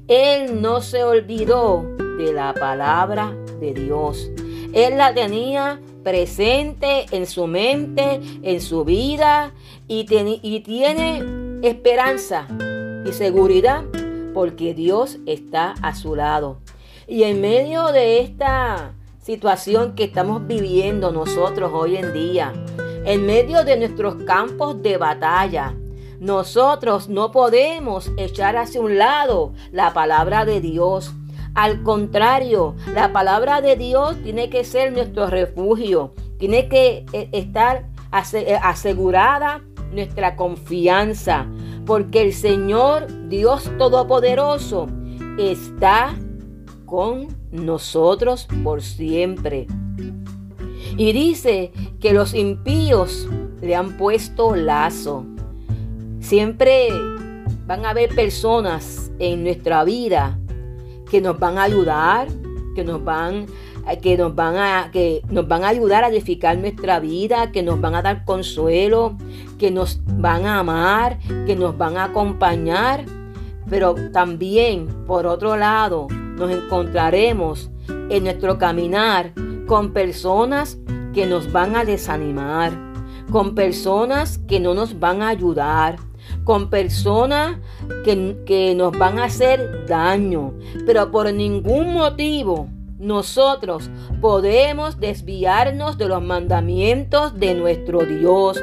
Él 0.07 0.61
no 0.61 0.81
se 0.81 1.03
olvidó 1.03 1.83
de 2.17 2.33
la 2.33 2.53
palabra 2.53 3.35
de 3.59 3.73
Dios. 3.73 4.29
Él 4.73 4.97
la 4.97 5.13
tenía 5.13 5.79
presente 6.03 7.05
en 7.11 7.25
su 7.25 7.47
mente, 7.47 8.19
en 8.41 8.61
su 8.61 8.83
vida 8.83 9.53
y, 9.87 10.05
y 10.41 10.59
tiene 10.61 11.23
esperanza 11.61 12.47
y 13.05 13.13
seguridad 13.13 13.83
porque 14.33 14.73
Dios 14.73 15.19
está 15.25 15.75
a 15.81 15.95
su 15.95 16.15
lado. 16.15 16.59
Y 17.07 17.23
en 17.23 17.41
medio 17.41 17.87
de 17.87 18.19
esta 18.19 18.93
situación 19.21 19.95
que 19.95 20.05
estamos 20.05 20.45
viviendo 20.47 21.11
nosotros 21.11 21.71
hoy 21.73 21.97
en 21.97 22.13
día, 22.13 22.53
en 23.05 23.25
medio 23.25 23.63
de 23.63 23.77
nuestros 23.77 24.15
campos 24.23 24.81
de 24.81 24.97
batalla, 24.97 25.75
nosotros 26.23 27.09
no 27.09 27.33
podemos 27.33 28.09
echar 28.17 28.55
hacia 28.55 28.79
un 28.79 28.97
lado 28.97 29.51
la 29.73 29.91
palabra 29.91 30.45
de 30.45 30.61
Dios. 30.61 31.13
Al 31.53 31.83
contrario, 31.83 32.75
la 32.93 33.11
palabra 33.11 33.59
de 33.59 33.75
Dios 33.75 34.15
tiene 34.23 34.49
que 34.49 34.63
ser 34.63 34.93
nuestro 34.93 35.27
refugio, 35.27 36.13
tiene 36.39 36.69
que 36.69 37.05
eh, 37.11 37.27
estar 37.33 37.89
eh, 38.35 38.57
asegurada 38.63 39.63
nuestra 39.91 40.37
confianza, 40.37 41.45
porque 41.85 42.21
el 42.21 42.31
Señor 42.31 43.27
Dios 43.27 43.69
Todopoderoso 43.77 44.87
está 45.37 46.15
con 46.85 47.35
nosotros 47.51 48.47
por 48.63 48.81
siempre. 48.81 49.67
Y 50.95 51.11
dice 51.11 51.73
que 51.99 52.13
los 52.13 52.33
impíos 52.33 53.27
le 53.61 53.75
han 53.75 53.97
puesto 53.97 54.55
lazo. 54.55 55.25
Siempre 56.23 56.87
van 57.67 57.85
a 57.85 57.89
haber 57.89 58.15
personas 58.15 59.11
en 59.19 59.43
nuestra 59.43 59.83
vida 59.83 60.39
que 61.11 61.19
nos 61.19 61.37
van 61.37 61.57
a 61.57 61.63
ayudar, 61.63 62.29
que 62.75 62.85
nos 62.85 63.03
van 63.03 63.45
que 64.01 64.15
nos 64.15 64.33
van 64.33 64.55
a 64.55 64.89
que 64.93 65.21
nos 65.29 65.45
van 65.45 65.65
a 65.65 65.67
ayudar 65.67 66.05
a 66.05 66.07
edificar 66.07 66.57
nuestra 66.57 67.01
vida, 67.01 67.51
que 67.51 67.61
nos 67.61 67.81
van 67.81 67.95
a 67.95 68.01
dar 68.01 68.23
consuelo, 68.23 69.17
que 69.59 69.69
nos 69.69 69.99
van 70.05 70.45
a 70.45 70.59
amar, 70.59 71.19
que 71.45 71.57
nos 71.57 71.77
van 71.77 71.97
a 71.97 72.05
acompañar, 72.05 73.03
pero 73.69 73.93
también 74.13 74.87
por 75.05 75.27
otro 75.27 75.57
lado 75.57 76.07
nos 76.09 76.49
encontraremos 76.51 77.69
en 78.09 78.23
nuestro 78.23 78.57
caminar 78.57 79.33
con 79.67 79.91
personas 79.91 80.77
que 81.13 81.25
nos 81.25 81.51
van 81.51 81.75
a 81.75 81.83
desanimar, 81.83 82.71
con 83.29 83.55
personas 83.55 84.37
que 84.37 84.61
no 84.61 84.73
nos 84.73 85.01
van 85.01 85.21
a 85.21 85.27
ayudar, 85.27 85.97
con 86.43 86.69
personas 86.69 87.57
que, 88.03 88.37
que, 88.45 88.75
nos 88.75 88.97
van 88.97 89.19
a 89.19 89.25
hacer 89.25 89.85
daño, 89.87 90.53
pero 90.85 91.11
por 91.11 91.31
ningún 91.33 91.93
motivo 91.93 92.67
nosotros 92.99 93.89
podemos 94.21 94.99
desviarnos 94.99 95.97
de 95.97 96.07
los 96.07 96.21
mandamientos 96.21 97.37
de 97.37 97.53
nuestro 97.53 98.05
Dios. 98.05 98.61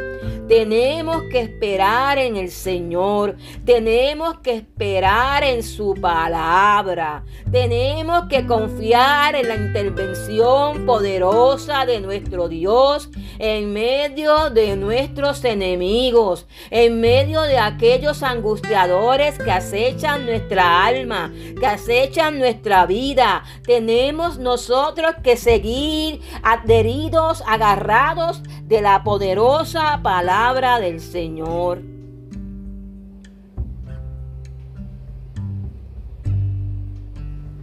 Tenemos 0.51 1.23
que 1.31 1.43
esperar 1.43 2.19
en 2.19 2.37
el 2.37 2.51
Señor. 2.51 3.37
Tenemos 3.65 4.41
que 4.41 4.57
esperar 4.57 5.45
en 5.45 5.63
su 5.63 5.95
palabra. 5.95 7.23
Tenemos 7.53 8.25
que 8.29 8.45
confiar 8.49 9.37
en 9.37 9.47
la 9.47 9.55
intervención 9.55 10.87
poderosa 10.87 11.87
de 11.87 12.01
nuestro 12.01 12.49
Dios 12.49 13.11
en 13.39 13.73
medio 13.73 14.51
de 14.51 14.75
nuestros 14.75 15.45
enemigos, 15.45 16.49
en 16.71 17.01
medio 17.01 17.43
de 17.43 17.59
aquellos 17.59 18.25
angustiadores 18.25 19.39
que 19.39 19.53
acechan 19.53 20.27
nuestra 20.27 20.85
alma, 20.85 21.33
que 21.61 21.67
acechan 21.67 22.41
nuestra 22.41 22.87
vida. 22.87 23.45
Tenemos 23.65 24.41
nosotros 24.41 25.15
que 25.23 25.37
seguir 25.37 26.21
adheridos, 26.43 27.45
agarrados 27.47 28.43
de 28.65 28.83
la 28.83 29.05
poderosa 29.05 30.01
palabra 30.03 30.40
del 30.41 31.01
Señor. 31.01 31.83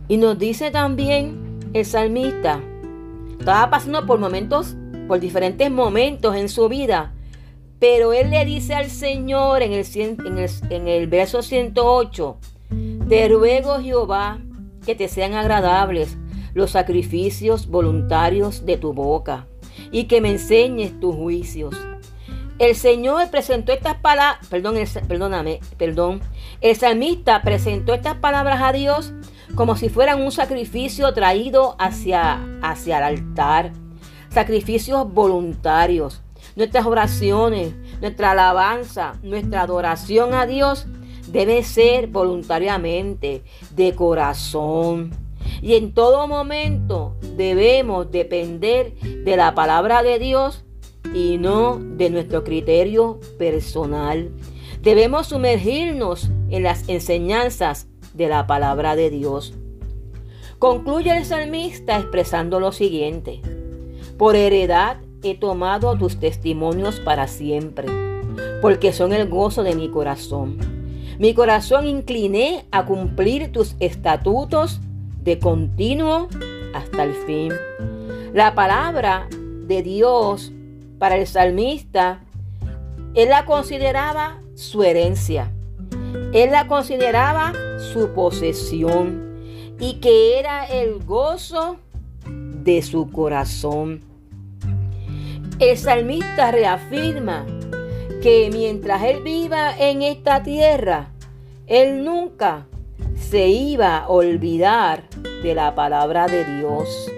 Y 0.08 0.18
nos 0.18 0.38
dice 0.38 0.70
también 0.70 1.60
el 1.74 1.86
salmista, 1.86 2.62
estaba 3.40 3.72
pasando 3.72 4.06
por 4.06 4.20
momentos, 4.20 4.76
por 5.08 5.20
diferentes 5.20 5.72
momentos 5.72 6.36
en 6.36 6.50
su 6.50 6.70
vida, 6.70 7.14
pero 7.80 8.14
él 8.14 8.30
le 8.30 8.46
dice 8.46 8.76
al 8.76 8.92
Señor 8.92 9.64
en 9.64 9.74
el, 9.74 9.86
en 9.96 10.38
el, 10.38 10.50
en 10.70 10.88
el 10.88 11.08
verso 11.08 11.42
108, 11.42 12.38
te 13.10 13.28
ruego 13.28 13.80
Jehová 13.80 14.40
que 14.86 14.94
te 14.94 15.08
sean 15.08 15.34
agradables 15.34 16.16
los 16.54 16.72
sacrificios 16.72 17.68
voluntarios 17.68 18.66
de 18.68 18.78
tu 18.78 18.94
boca 18.94 19.48
y 19.92 20.04
que 20.04 20.22
me 20.22 20.30
enseñes 20.30 20.98
tus 21.00 21.16
juicios. 21.16 21.76
El 22.60 22.76
Señor 22.76 23.30
presentó 23.30 23.72
estas 23.72 23.98
palabras, 23.98 24.48
perdón, 24.48 24.78
perdóname, 25.08 25.60
perdón, 25.78 26.22
el 26.60 26.76
salmista 26.76 27.44
presentó 27.44 27.94
estas 27.94 28.16
palabras 28.16 28.62
a 28.64 28.72
Dios 28.72 29.14
como 29.54 29.76
si 29.76 29.90
fueran 29.90 30.24
un 30.24 30.32
sacrificio 30.32 31.14
traído 31.14 31.76
hacia, 31.78 32.44
hacia 32.64 32.98
el 32.98 33.04
altar, 33.04 33.74
sacrificios 34.30 35.14
voluntarios. 35.14 36.24
Nuestras 36.56 36.88
oraciones, 36.88 37.76
nuestra 38.02 38.32
alabanza, 38.32 39.14
nuestra 39.22 39.62
adoración 39.62 40.34
a 40.34 40.48
Dios 40.48 40.88
debe 41.28 41.62
ser 41.62 42.08
voluntariamente, 42.08 43.44
de 43.76 43.94
corazón. 43.94 45.12
Y 45.62 45.76
en 45.76 45.94
todo 45.94 46.28
momento 46.28 47.16
debemos 47.36 48.12
depender 48.12 48.96
de 48.96 49.38
la 49.38 49.54
palabra 49.54 50.02
de 50.02 50.18
Dios 50.18 50.66
y 51.14 51.38
no 51.38 51.78
de 51.80 52.10
nuestro 52.10 52.44
criterio 52.44 53.20
personal. 53.38 54.30
Debemos 54.82 55.28
sumergirnos 55.28 56.30
en 56.50 56.64
las 56.64 56.88
enseñanzas 56.88 57.88
de 58.14 58.28
la 58.28 58.48
palabra 58.48 58.96
de 58.96 59.10
Dios. 59.10 59.54
Concluye 60.60 61.16
el 61.16 61.26
salmista 61.26 61.98
expresando 61.98 62.60
lo 62.60 62.72
siguiente. 62.72 63.42
Por 64.18 64.36
heredad 64.36 64.98
he 65.24 65.36
tomado 65.36 65.96
tus 65.98 66.20
testimonios 66.20 67.00
para 67.00 67.28
siempre, 67.28 67.88
porque 68.62 68.94
son 68.94 69.14
el 69.14 69.28
gozo 69.30 69.64
de 69.64 69.76
mi 69.76 69.90
corazón. 69.90 70.58
Mi 71.20 71.34
corazón 71.34 71.88
incliné 71.88 72.66
a 72.72 72.86
cumplir 72.86 73.52
tus 73.52 73.76
estatutos 73.80 74.82
de 75.24 75.40
continuo 75.40 76.28
hasta 76.74 77.04
el 77.04 77.14
fin. 77.14 77.54
La 78.34 78.56
palabra 78.56 79.28
de 79.68 79.82
Dios 79.82 80.52
para 80.98 81.16
el 81.18 81.28
salmista, 81.28 82.22
él 83.14 83.30
la 83.30 83.46
consideraba 83.46 84.42
su 84.56 84.84
herencia. 84.84 85.52
Él 86.34 86.52
la 86.52 86.68
consideraba 86.68 87.54
su 87.94 88.10
posesión 88.14 89.38
y 89.80 89.96
que 89.96 90.40
era 90.40 90.66
el 90.66 91.04
gozo 91.04 91.78
de 92.28 92.82
su 92.82 93.12
corazón. 93.12 94.02
El 95.60 95.78
salmista 95.78 96.52
reafirma 96.52 97.46
que 98.22 98.50
mientras 98.52 99.04
él 99.04 99.24
viva 99.24 99.78
en 99.78 100.02
esta 100.02 100.44
tierra, 100.44 101.12
él 101.66 102.04
nunca 102.04 102.68
se 103.16 103.48
iba 103.48 103.98
a 103.98 104.10
olvidar 104.10 105.10
de 105.44 105.56
la 105.56 105.76
palabra 105.76 106.28
de 106.28 106.46
Dios. 106.58 107.12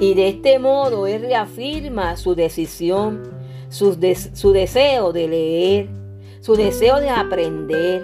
Y 0.00 0.14
de 0.14 0.28
este 0.28 0.58
modo 0.58 1.06
él 1.06 1.20
reafirma 1.20 2.16
su 2.16 2.34
decisión, 2.34 3.22
su, 3.68 3.96
deseo 3.96 5.12
de 5.12 5.28
leer, 5.28 5.88
su 6.40 6.56
deseo 6.56 6.98
de 7.00 7.10
aprender, 7.10 8.02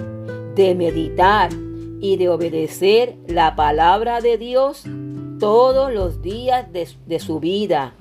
de 0.55 0.75
meditar 0.75 1.51
y 1.99 2.19
de 2.19 2.29
obedecer 2.29 3.17
la 3.27 3.57
palabra 3.57 4.21
de 4.21 4.37
Dios 4.37 4.85
todos 5.41 5.93
los 5.93 6.21
días 6.21 6.67
de, 6.71 7.19
su 7.19 7.41
vida, 7.41 7.95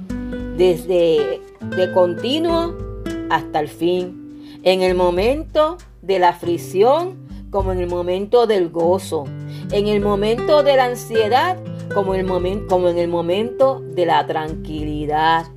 desde 0.58 1.42
de 1.78 1.92
continuo 1.94 2.76
hasta 3.30 3.62
el 3.62 3.70
fin, 3.70 4.60
en 4.64 4.82
el 4.82 4.96
momento 4.96 5.78
de 6.02 6.20
la 6.20 6.30
aflicción 6.30 7.26
como 7.50 7.72
en 7.72 7.80
el 7.80 7.88
momento 7.88 8.46
del 8.46 8.70
gozo, 8.70 9.24
en 9.72 9.88
el 9.88 10.02
momento 10.02 10.64
de 10.64 10.76
la 10.76 10.86
ansiedad 10.86 11.58
como, 11.94 12.16
el 12.16 12.26
como 12.68 12.90
en 12.90 12.98
el 12.98 13.08
momento 13.08 13.82
de 13.82 14.06
la 14.06 14.26
tranquilidad, 14.26 15.48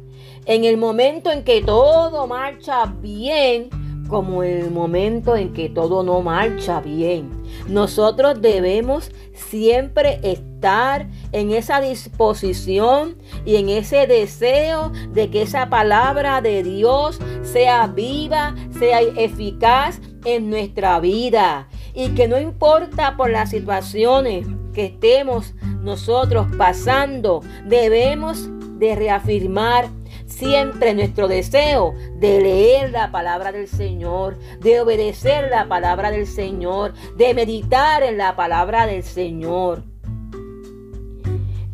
en 0.47 0.65
el 0.65 0.77
momento 0.77 1.31
en 1.31 1.45
que 1.45 1.63
todo 1.63 2.27
marcha 2.27 2.87
bien 3.01 3.71
como 4.09 4.43
el 4.43 4.71
momento 4.71 5.37
en 5.37 5.53
que 5.53 5.69
todo 5.69 6.03
no 6.03 6.23
marcha 6.23 6.81
bien. 6.81 7.31
Nosotros 7.69 8.41
debemos 8.41 9.11
siempre 9.35 10.19
estar 10.23 11.07
en 11.33 11.51
esa 11.53 11.81
disposición 11.81 13.17
y 13.45 13.57
en 13.57 13.69
ese 13.69 14.07
deseo 14.07 14.91
de 15.13 15.31
que 15.31 15.43
esa 15.43 15.69
palabra 15.69 16.41
de 16.41 16.63
Dios 16.63 17.21
sea 17.43 17.87
viva, 17.87 18.55
sea 18.79 19.01
eficaz 19.03 20.01
en 20.25 20.51
nuestra 20.51 20.99
vida. 21.01 21.69
Y 21.99 22.11
que 22.11 22.29
no 22.29 22.39
importa 22.39 23.17
por 23.17 23.29
las 23.29 23.51
situaciones 23.51 24.47
que 24.73 24.85
estemos 24.85 25.55
nosotros 25.83 26.47
pasando, 26.57 27.41
debemos 27.67 28.49
de 28.79 28.95
reafirmar 28.95 29.89
siempre 30.25 30.95
nuestro 30.95 31.27
deseo 31.27 31.97
de 32.21 32.41
leer 32.41 32.93
la 32.93 33.11
palabra 33.11 33.51
del 33.51 33.67
Señor, 33.67 34.39
de 34.61 34.81
obedecer 34.81 35.51
la 35.51 35.67
palabra 35.67 36.13
del 36.13 36.29
Señor, 36.29 36.95
de 37.17 37.35
meditar 37.35 38.05
en 38.05 38.17
la 38.17 38.37
palabra 38.37 38.87
del 38.87 39.03
Señor. 39.03 39.83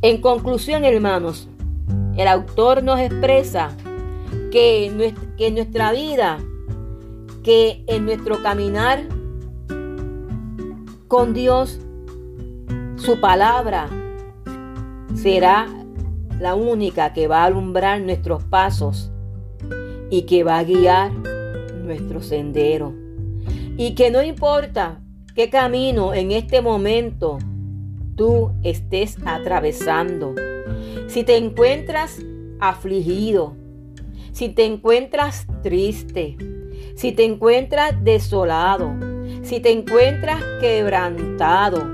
En 0.01 0.23
conclusión, 0.23 0.87
hermanos, 0.87 1.51
el 2.17 2.29
autor 2.29 2.83
nos 2.83 2.99
expresa 2.99 3.77
que, 4.51 4.87
en 5.37 5.55
nuestra 5.55 5.93
vida, 5.93 6.39
que 7.43 7.85
en 7.89 8.07
nuestro 8.07 8.43
caminar 8.43 9.03
con 11.09 11.35
Dios, 11.35 11.81
su 12.97 13.21
palabra 13.21 13.89
será 15.15 15.67
la 16.41 16.55
única 16.55 17.13
que 17.13 17.29
va 17.29 17.43
a 17.43 17.47
alumbrar 17.47 18.01
nuestros 18.01 18.43
pasos 18.45 19.11
y 20.11 20.23
que 20.23 20.45
va 20.45 20.59
a 20.59 20.65
guiar 20.65 21.13
nuestro 21.13 22.23
sendero. 22.23 22.93
Y 23.77 23.95
que 23.95 24.11
no 24.11 24.23
importa 24.23 25.01
qué 25.35 25.51
camino 25.51 26.15
en 26.15 26.31
este 26.31 26.63
momento 26.63 27.39
tú 28.17 28.53
estés 28.63 29.17
atravesando, 29.25 30.35
si 31.09 31.25
te 31.25 31.37
encuentras 31.37 32.21
afligido, 32.61 33.57
si 34.33 34.49
te 34.49 34.65
encuentras 34.65 35.47
triste, 35.63 36.37
si 36.97 37.13
te 37.13 37.25
encuentras 37.25 38.03
desolado, 38.05 38.95
si 39.45 39.61
te 39.61 39.71
encuentras 39.71 40.43
quebrantado, 40.61 41.87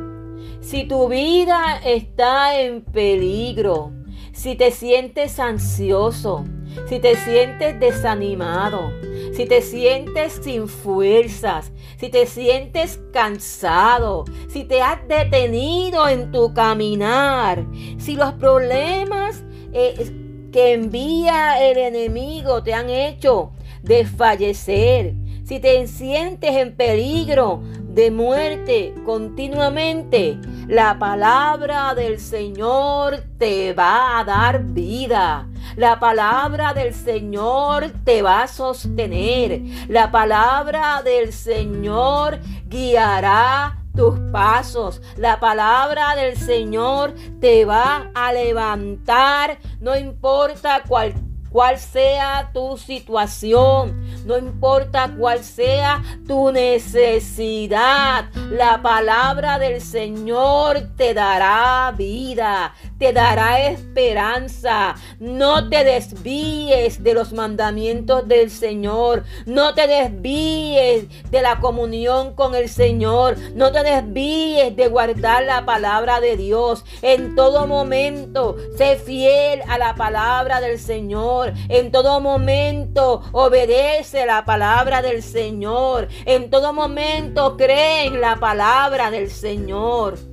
si 0.60 0.84
tu 0.84 1.08
vida 1.08 1.80
está 1.84 2.60
en 2.60 2.82
peligro, 2.82 3.92
si 4.32 4.54
te 4.54 4.70
sientes 4.70 5.40
ansioso, 5.40 6.44
si 6.88 7.00
te 7.00 7.16
sientes 7.16 7.78
desanimado, 7.80 8.92
si 9.32 9.46
te 9.46 9.62
sientes 9.62 10.40
sin 10.42 10.68
fuerzas, 10.68 11.72
si 11.98 12.08
te 12.08 12.26
sientes 12.26 13.00
cansado, 13.12 14.24
si 14.48 14.64
te 14.64 14.80
has 14.80 15.06
detenido 15.08 16.08
en 16.08 16.30
tu 16.30 16.54
caminar, 16.54 17.66
si 17.98 18.14
los 18.14 18.32
problemas 18.34 19.42
eh, 19.72 20.48
que 20.52 20.74
envía 20.74 21.68
el 21.68 21.78
enemigo 21.78 22.62
te 22.62 22.74
han 22.74 22.90
hecho 22.90 23.50
desfallecer, 23.82 25.14
si 25.50 25.58
te 25.58 25.84
sientes 25.88 26.54
en 26.54 26.76
peligro 26.76 27.60
de 27.82 28.12
muerte 28.12 28.94
continuamente, 29.04 30.38
la 30.68 30.96
palabra 30.96 31.92
del 31.96 32.20
Señor 32.20 33.24
te 33.36 33.72
va 33.72 34.20
a 34.20 34.24
dar 34.24 34.62
vida. 34.62 35.48
La 35.74 35.98
palabra 35.98 36.72
del 36.72 36.94
Señor 36.94 37.90
te 38.04 38.22
va 38.22 38.42
a 38.42 38.46
sostener. 38.46 39.62
La 39.88 40.12
palabra 40.12 41.02
del 41.02 41.32
Señor 41.32 42.38
guiará 42.68 43.76
tus 43.96 44.20
pasos. 44.30 45.02
La 45.16 45.40
palabra 45.40 46.14
del 46.14 46.36
Señor 46.36 47.12
te 47.40 47.64
va 47.64 48.12
a 48.14 48.32
levantar, 48.32 49.58
no 49.80 49.96
importa 49.96 50.84
cuál 50.86 51.12
cuál 51.50 51.78
sea 51.78 52.50
tu 52.52 52.78
situación, 52.78 54.06
no 54.24 54.38
importa 54.38 55.12
cuál 55.18 55.42
sea 55.42 56.02
tu 56.26 56.52
necesidad, 56.52 58.30
la 58.50 58.80
palabra 58.82 59.58
del 59.58 59.80
Señor 59.80 60.80
te 60.96 61.14
dará 61.14 61.92
vida, 61.96 62.74
te 63.00 63.14
dará 63.14 63.66
esperanza. 63.66 64.94
No 65.18 65.70
te 65.70 65.84
desvíes 65.84 67.02
de 67.02 67.14
los 67.14 67.32
mandamientos 67.32 68.28
del 68.28 68.50
Señor, 68.50 69.24
no 69.46 69.74
te 69.74 69.86
desvíes 69.86 71.06
de 71.30 71.42
la 71.42 71.60
comunión 71.60 72.34
con 72.34 72.54
el 72.54 72.68
Señor, 72.68 73.38
no 73.54 73.72
te 73.72 73.82
desvíes 73.82 74.76
de 74.76 74.88
guardar 74.88 75.44
la 75.44 75.64
palabra 75.64 76.20
de 76.20 76.36
Dios. 76.36 76.84
En 77.00 77.34
todo 77.34 77.66
momento, 77.66 78.56
sé 78.76 78.96
fiel 78.96 79.62
a 79.66 79.78
la 79.78 79.94
palabra 79.94 80.60
del 80.60 80.78
Señor. 80.78 81.54
En 81.70 81.90
todo 81.90 82.20
momento 82.20 83.22
obedece 83.32 84.26
la 84.26 84.44
palabra 84.44 85.00
del 85.00 85.22
Señor. 85.22 86.08
En 86.26 86.50
todo 86.50 86.74
momento 86.74 87.56
cree 87.56 88.04
en 88.04 88.20
la 88.20 88.36
palabra 88.36 89.10
del 89.10 89.30
Señor. 89.30 90.29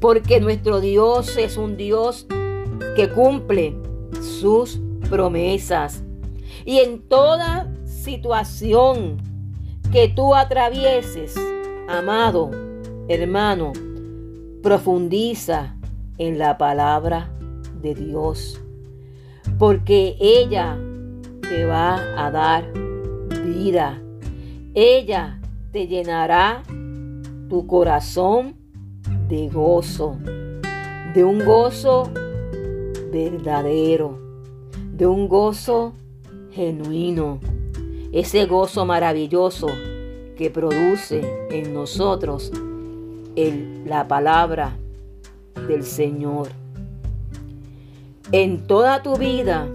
Porque 0.00 0.40
nuestro 0.40 0.80
Dios 0.80 1.36
es 1.36 1.56
un 1.56 1.76
Dios 1.76 2.26
que 2.96 3.08
cumple 3.10 3.76
sus 4.20 4.80
promesas. 5.08 6.02
Y 6.64 6.78
en 6.78 7.02
toda 7.08 7.72
situación 7.84 9.18
que 9.92 10.08
tú 10.08 10.34
atravieses, 10.34 11.34
amado 11.88 12.50
hermano, 13.08 13.72
profundiza 14.62 15.76
en 16.18 16.38
la 16.38 16.58
palabra 16.58 17.30
de 17.82 17.94
Dios 17.94 18.60
porque 19.60 20.16
ella 20.20 20.78
te 21.42 21.64
va 21.64 21.96
a 22.16 22.30
dar 22.30 22.72
vida. 23.44 24.00
Ella 24.74 25.38
te 25.72 25.86
llenará 25.86 26.62
tu 27.48 27.66
corazón 27.66 28.56
de 29.28 29.48
gozo, 29.48 30.16
de 31.14 31.24
un 31.24 31.44
gozo 31.44 32.10
verdadero, 33.12 34.18
de 34.92 35.06
un 35.06 35.28
gozo 35.28 35.94
genuino. 36.52 37.38
ese 38.12 38.46
gozo 38.46 38.84
maravilloso 38.84 39.68
que 40.36 40.50
produce 40.50 41.22
en 41.50 41.72
nosotros 41.72 42.50
la 43.86 44.06
palabra 44.06 44.76
del 45.66 45.84
Señor. 45.84 46.48
En 48.32 48.66
toda 48.66 49.02
tu 49.02 49.16
vida, 49.16 49.68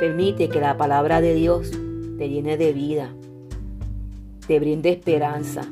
permite 0.00 0.48
que 0.48 0.60
la 0.60 0.76
palabra 0.76 1.20
de 1.20 1.34
Dios 1.34 1.70
te 2.18 2.28
llene 2.28 2.56
de 2.56 2.72
vida, 2.72 3.10
te 4.46 4.58
brinde 4.58 4.90
esperanza 4.90 5.62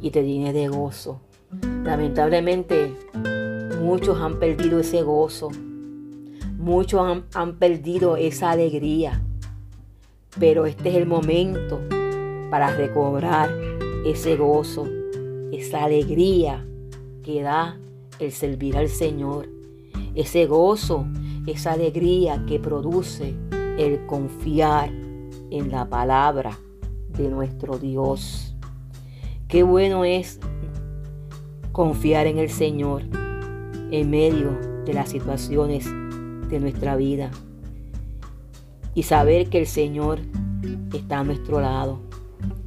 y 0.00 0.10
te 0.10 0.24
llene 0.24 0.52
de 0.52 0.68
gozo. 0.68 1.20
Lamentablemente, 1.84 2.94
muchos 3.80 4.20
han 4.20 4.38
perdido 4.38 4.80
ese 4.80 5.02
gozo, 5.02 5.48
muchos 6.58 7.22
han, 7.34 7.56
perdido 7.56 8.16
esa 8.16 8.50
alegría, 8.50 9.22
pero 10.38 10.66
este 10.66 10.90
es 10.90 10.96
el 10.96 11.06
momento 11.06 11.80
para 12.50 12.76
recobrar 12.76 13.50
ese 14.04 14.36
gozo, 14.36 14.86
esa 15.52 15.84
alegría 15.84 16.66
que 17.22 17.42
da 17.42 17.78
el 18.18 18.32
servir 18.32 18.76
al 18.76 18.88
Señor, 18.88 19.48
ese 20.14 20.46
gozo, 20.46 21.06
esa 21.46 21.72
alegría 21.72 22.44
que 22.46 22.58
produce 22.58 23.34
el 23.78 24.04
confiar 24.06 24.90
en 25.50 25.70
la 25.70 25.88
palabra 25.88 26.58
de 27.08 27.28
nuestro 27.28 27.78
Dios. 27.78 28.54
Qué 29.48 29.62
bueno 29.62 30.04
es 30.04 30.40
confiar 31.78 32.26
en 32.26 32.38
el 32.38 32.50
Señor 32.50 33.04
en 33.92 34.10
medio 34.10 34.58
de 34.84 34.92
las 34.94 35.10
situaciones 35.10 35.88
de 36.48 36.58
nuestra 36.58 36.96
vida 36.96 37.30
y 38.94 39.04
saber 39.04 39.48
que 39.48 39.60
el 39.60 39.66
Señor 39.68 40.18
está 40.92 41.20
a 41.20 41.22
nuestro 41.22 41.60
lado, 41.60 42.00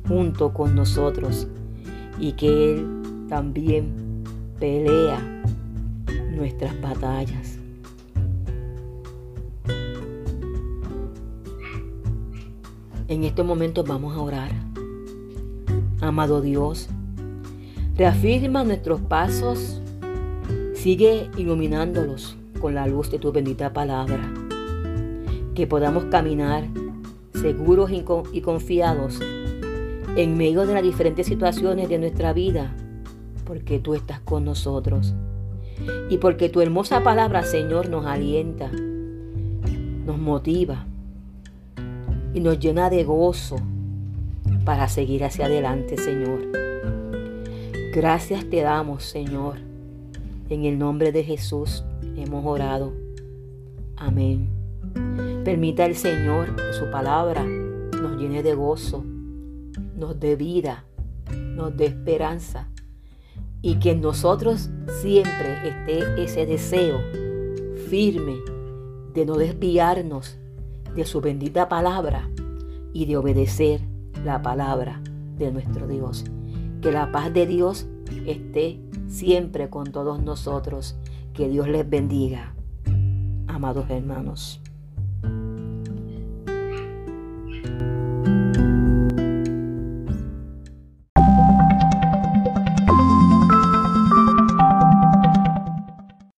junto 0.07 0.53
con 0.53 0.75
nosotros, 0.75 1.49
y 2.21 2.31
que 2.31 2.71
Él 2.71 3.25
también 3.27 4.23
pelea 4.61 5.43
nuestras 6.33 6.79
batallas. 6.79 7.57
En 13.09 13.25
este 13.25 13.43
momento 13.43 13.83
vamos 13.83 14.15
a 14.15 14.21
orar. 14.21 14.51
Amado 15.99 16.39
Dios, 16.39 16.87
reafirma 18.01 18.63
nuestros 18.63 18.99
pasos, 18.99 19.79
sigue 20.73 21.29
iluminándolos 21.37 22.35
con 22.59 22.73
la 22.73 22.87
luz 22.87 23.11
de 23.11 23.19
tu 23.19 23.31
bendita 23.31 23.73
palabra, 23.73 24.33
que 25.53 25.67
podamos 25.67 26.05
caminar 26.05 26.63
seguros 27.31 27.91
y 27.91 28.41
confiados 28.41 29.19
en 30.15 30.35
medio 30.35 30.65
de 30.65 30.73
las 30.73 30.81
diferentes 30.81 31.27
situaciones 31.27 31.89
de 31.89 31.99
nuestra 31.99 32.33
vida, 32.33 32.73
porque 33.45 33.77
tú 33.77 33.93
estás 33.93 34.19
con 34.21 34.45
nosotros. 34.45 35.13
Y 36.09 36.17
porque 36.17 36.49
tu 36.49 36.59
hermosa 36.59 37.03
palabra, 37.03 37.43
Señor, 37.43 37.87
nos 37.87 38.07
alienta, 38.07 38.71
nos 40.07 40.17
motiva 40.17 40.87
y 42.33 42.39
nos 42.39 42.57
llena 42.57 42.89
de 42.89 43.03
gozo 43.03 43.57
para 44.65 44.89
seguir 44.89 45.23
hacia 45.23 45.45
adelante, 45.45 45.99
Señor. 45.99 46.61
Gracias 47.93 48.49
te 48.49 48.61
damos, 48.61 49.03
Señor. 49.03 49.57
En 50.47 50.63
el 50.63 50.79
nombre 50.79 51.11
de 51.11 51.25
Jesús 51.25 51.83
hemos 52.15 52.45
orado. 52.45 52.93
Amén. 53.97 54.47
Permita 55.43 55.85
el 55.85 55.97
Señor 55.97 56.55
que 56.55 56.71
su 56.71 56.89
palabra 56.89 57.43
nos 57.43 58.17
llene 58.17 58.43
de 58.43 58.55
gozo, 58.55 59.03
nos 59.97 60.17
dé 60.21 60.37
vida, 60.37 60.85
nos 61.35 61.75
dé 61.75 61.87
esperanza 61.87 62.69
y 63.61 63.75
que 63.75 63.91
en 63.91 63.99
nosotros 63.99 64.69
siempre 65.01 65.67
esté 65.67 66.23
ese 66.23 66.45
deseo 66.45 66.97
firme 67.89 68.37
de 69.13 69.25
no 69.25 69.35
desviarnos 69.35 70.37
de 70.95 71.03
su 71.03 71.19
bendita 71.19 71.67
palabra 71.67 72.29
y 72.93 73.05
de 73.05 73.17
obedecer 73.17 73.81
la 74.23 74.41
palabra 74.41 75.01
de 75.37 75.51
nuestro 75.51 75.87
Dios. 75.87 76.23
Que 76.81 76.91
la 76.91 77.11
paz 77.11 77.33
de 77.33 77.45
Dios 77.45 77.87
esté 78.25 78.79
siempre 79.07 79.69
con 79.69 79.91
todos 79.91 80.21
nosotros. 80.21 80.95
Que 81.33 81.47
Dios 81.47 81.67
les 81.67 81.89
bendiga, 81.89 82.53
amados 83.47 83.89
hermanos. 83.89 84.60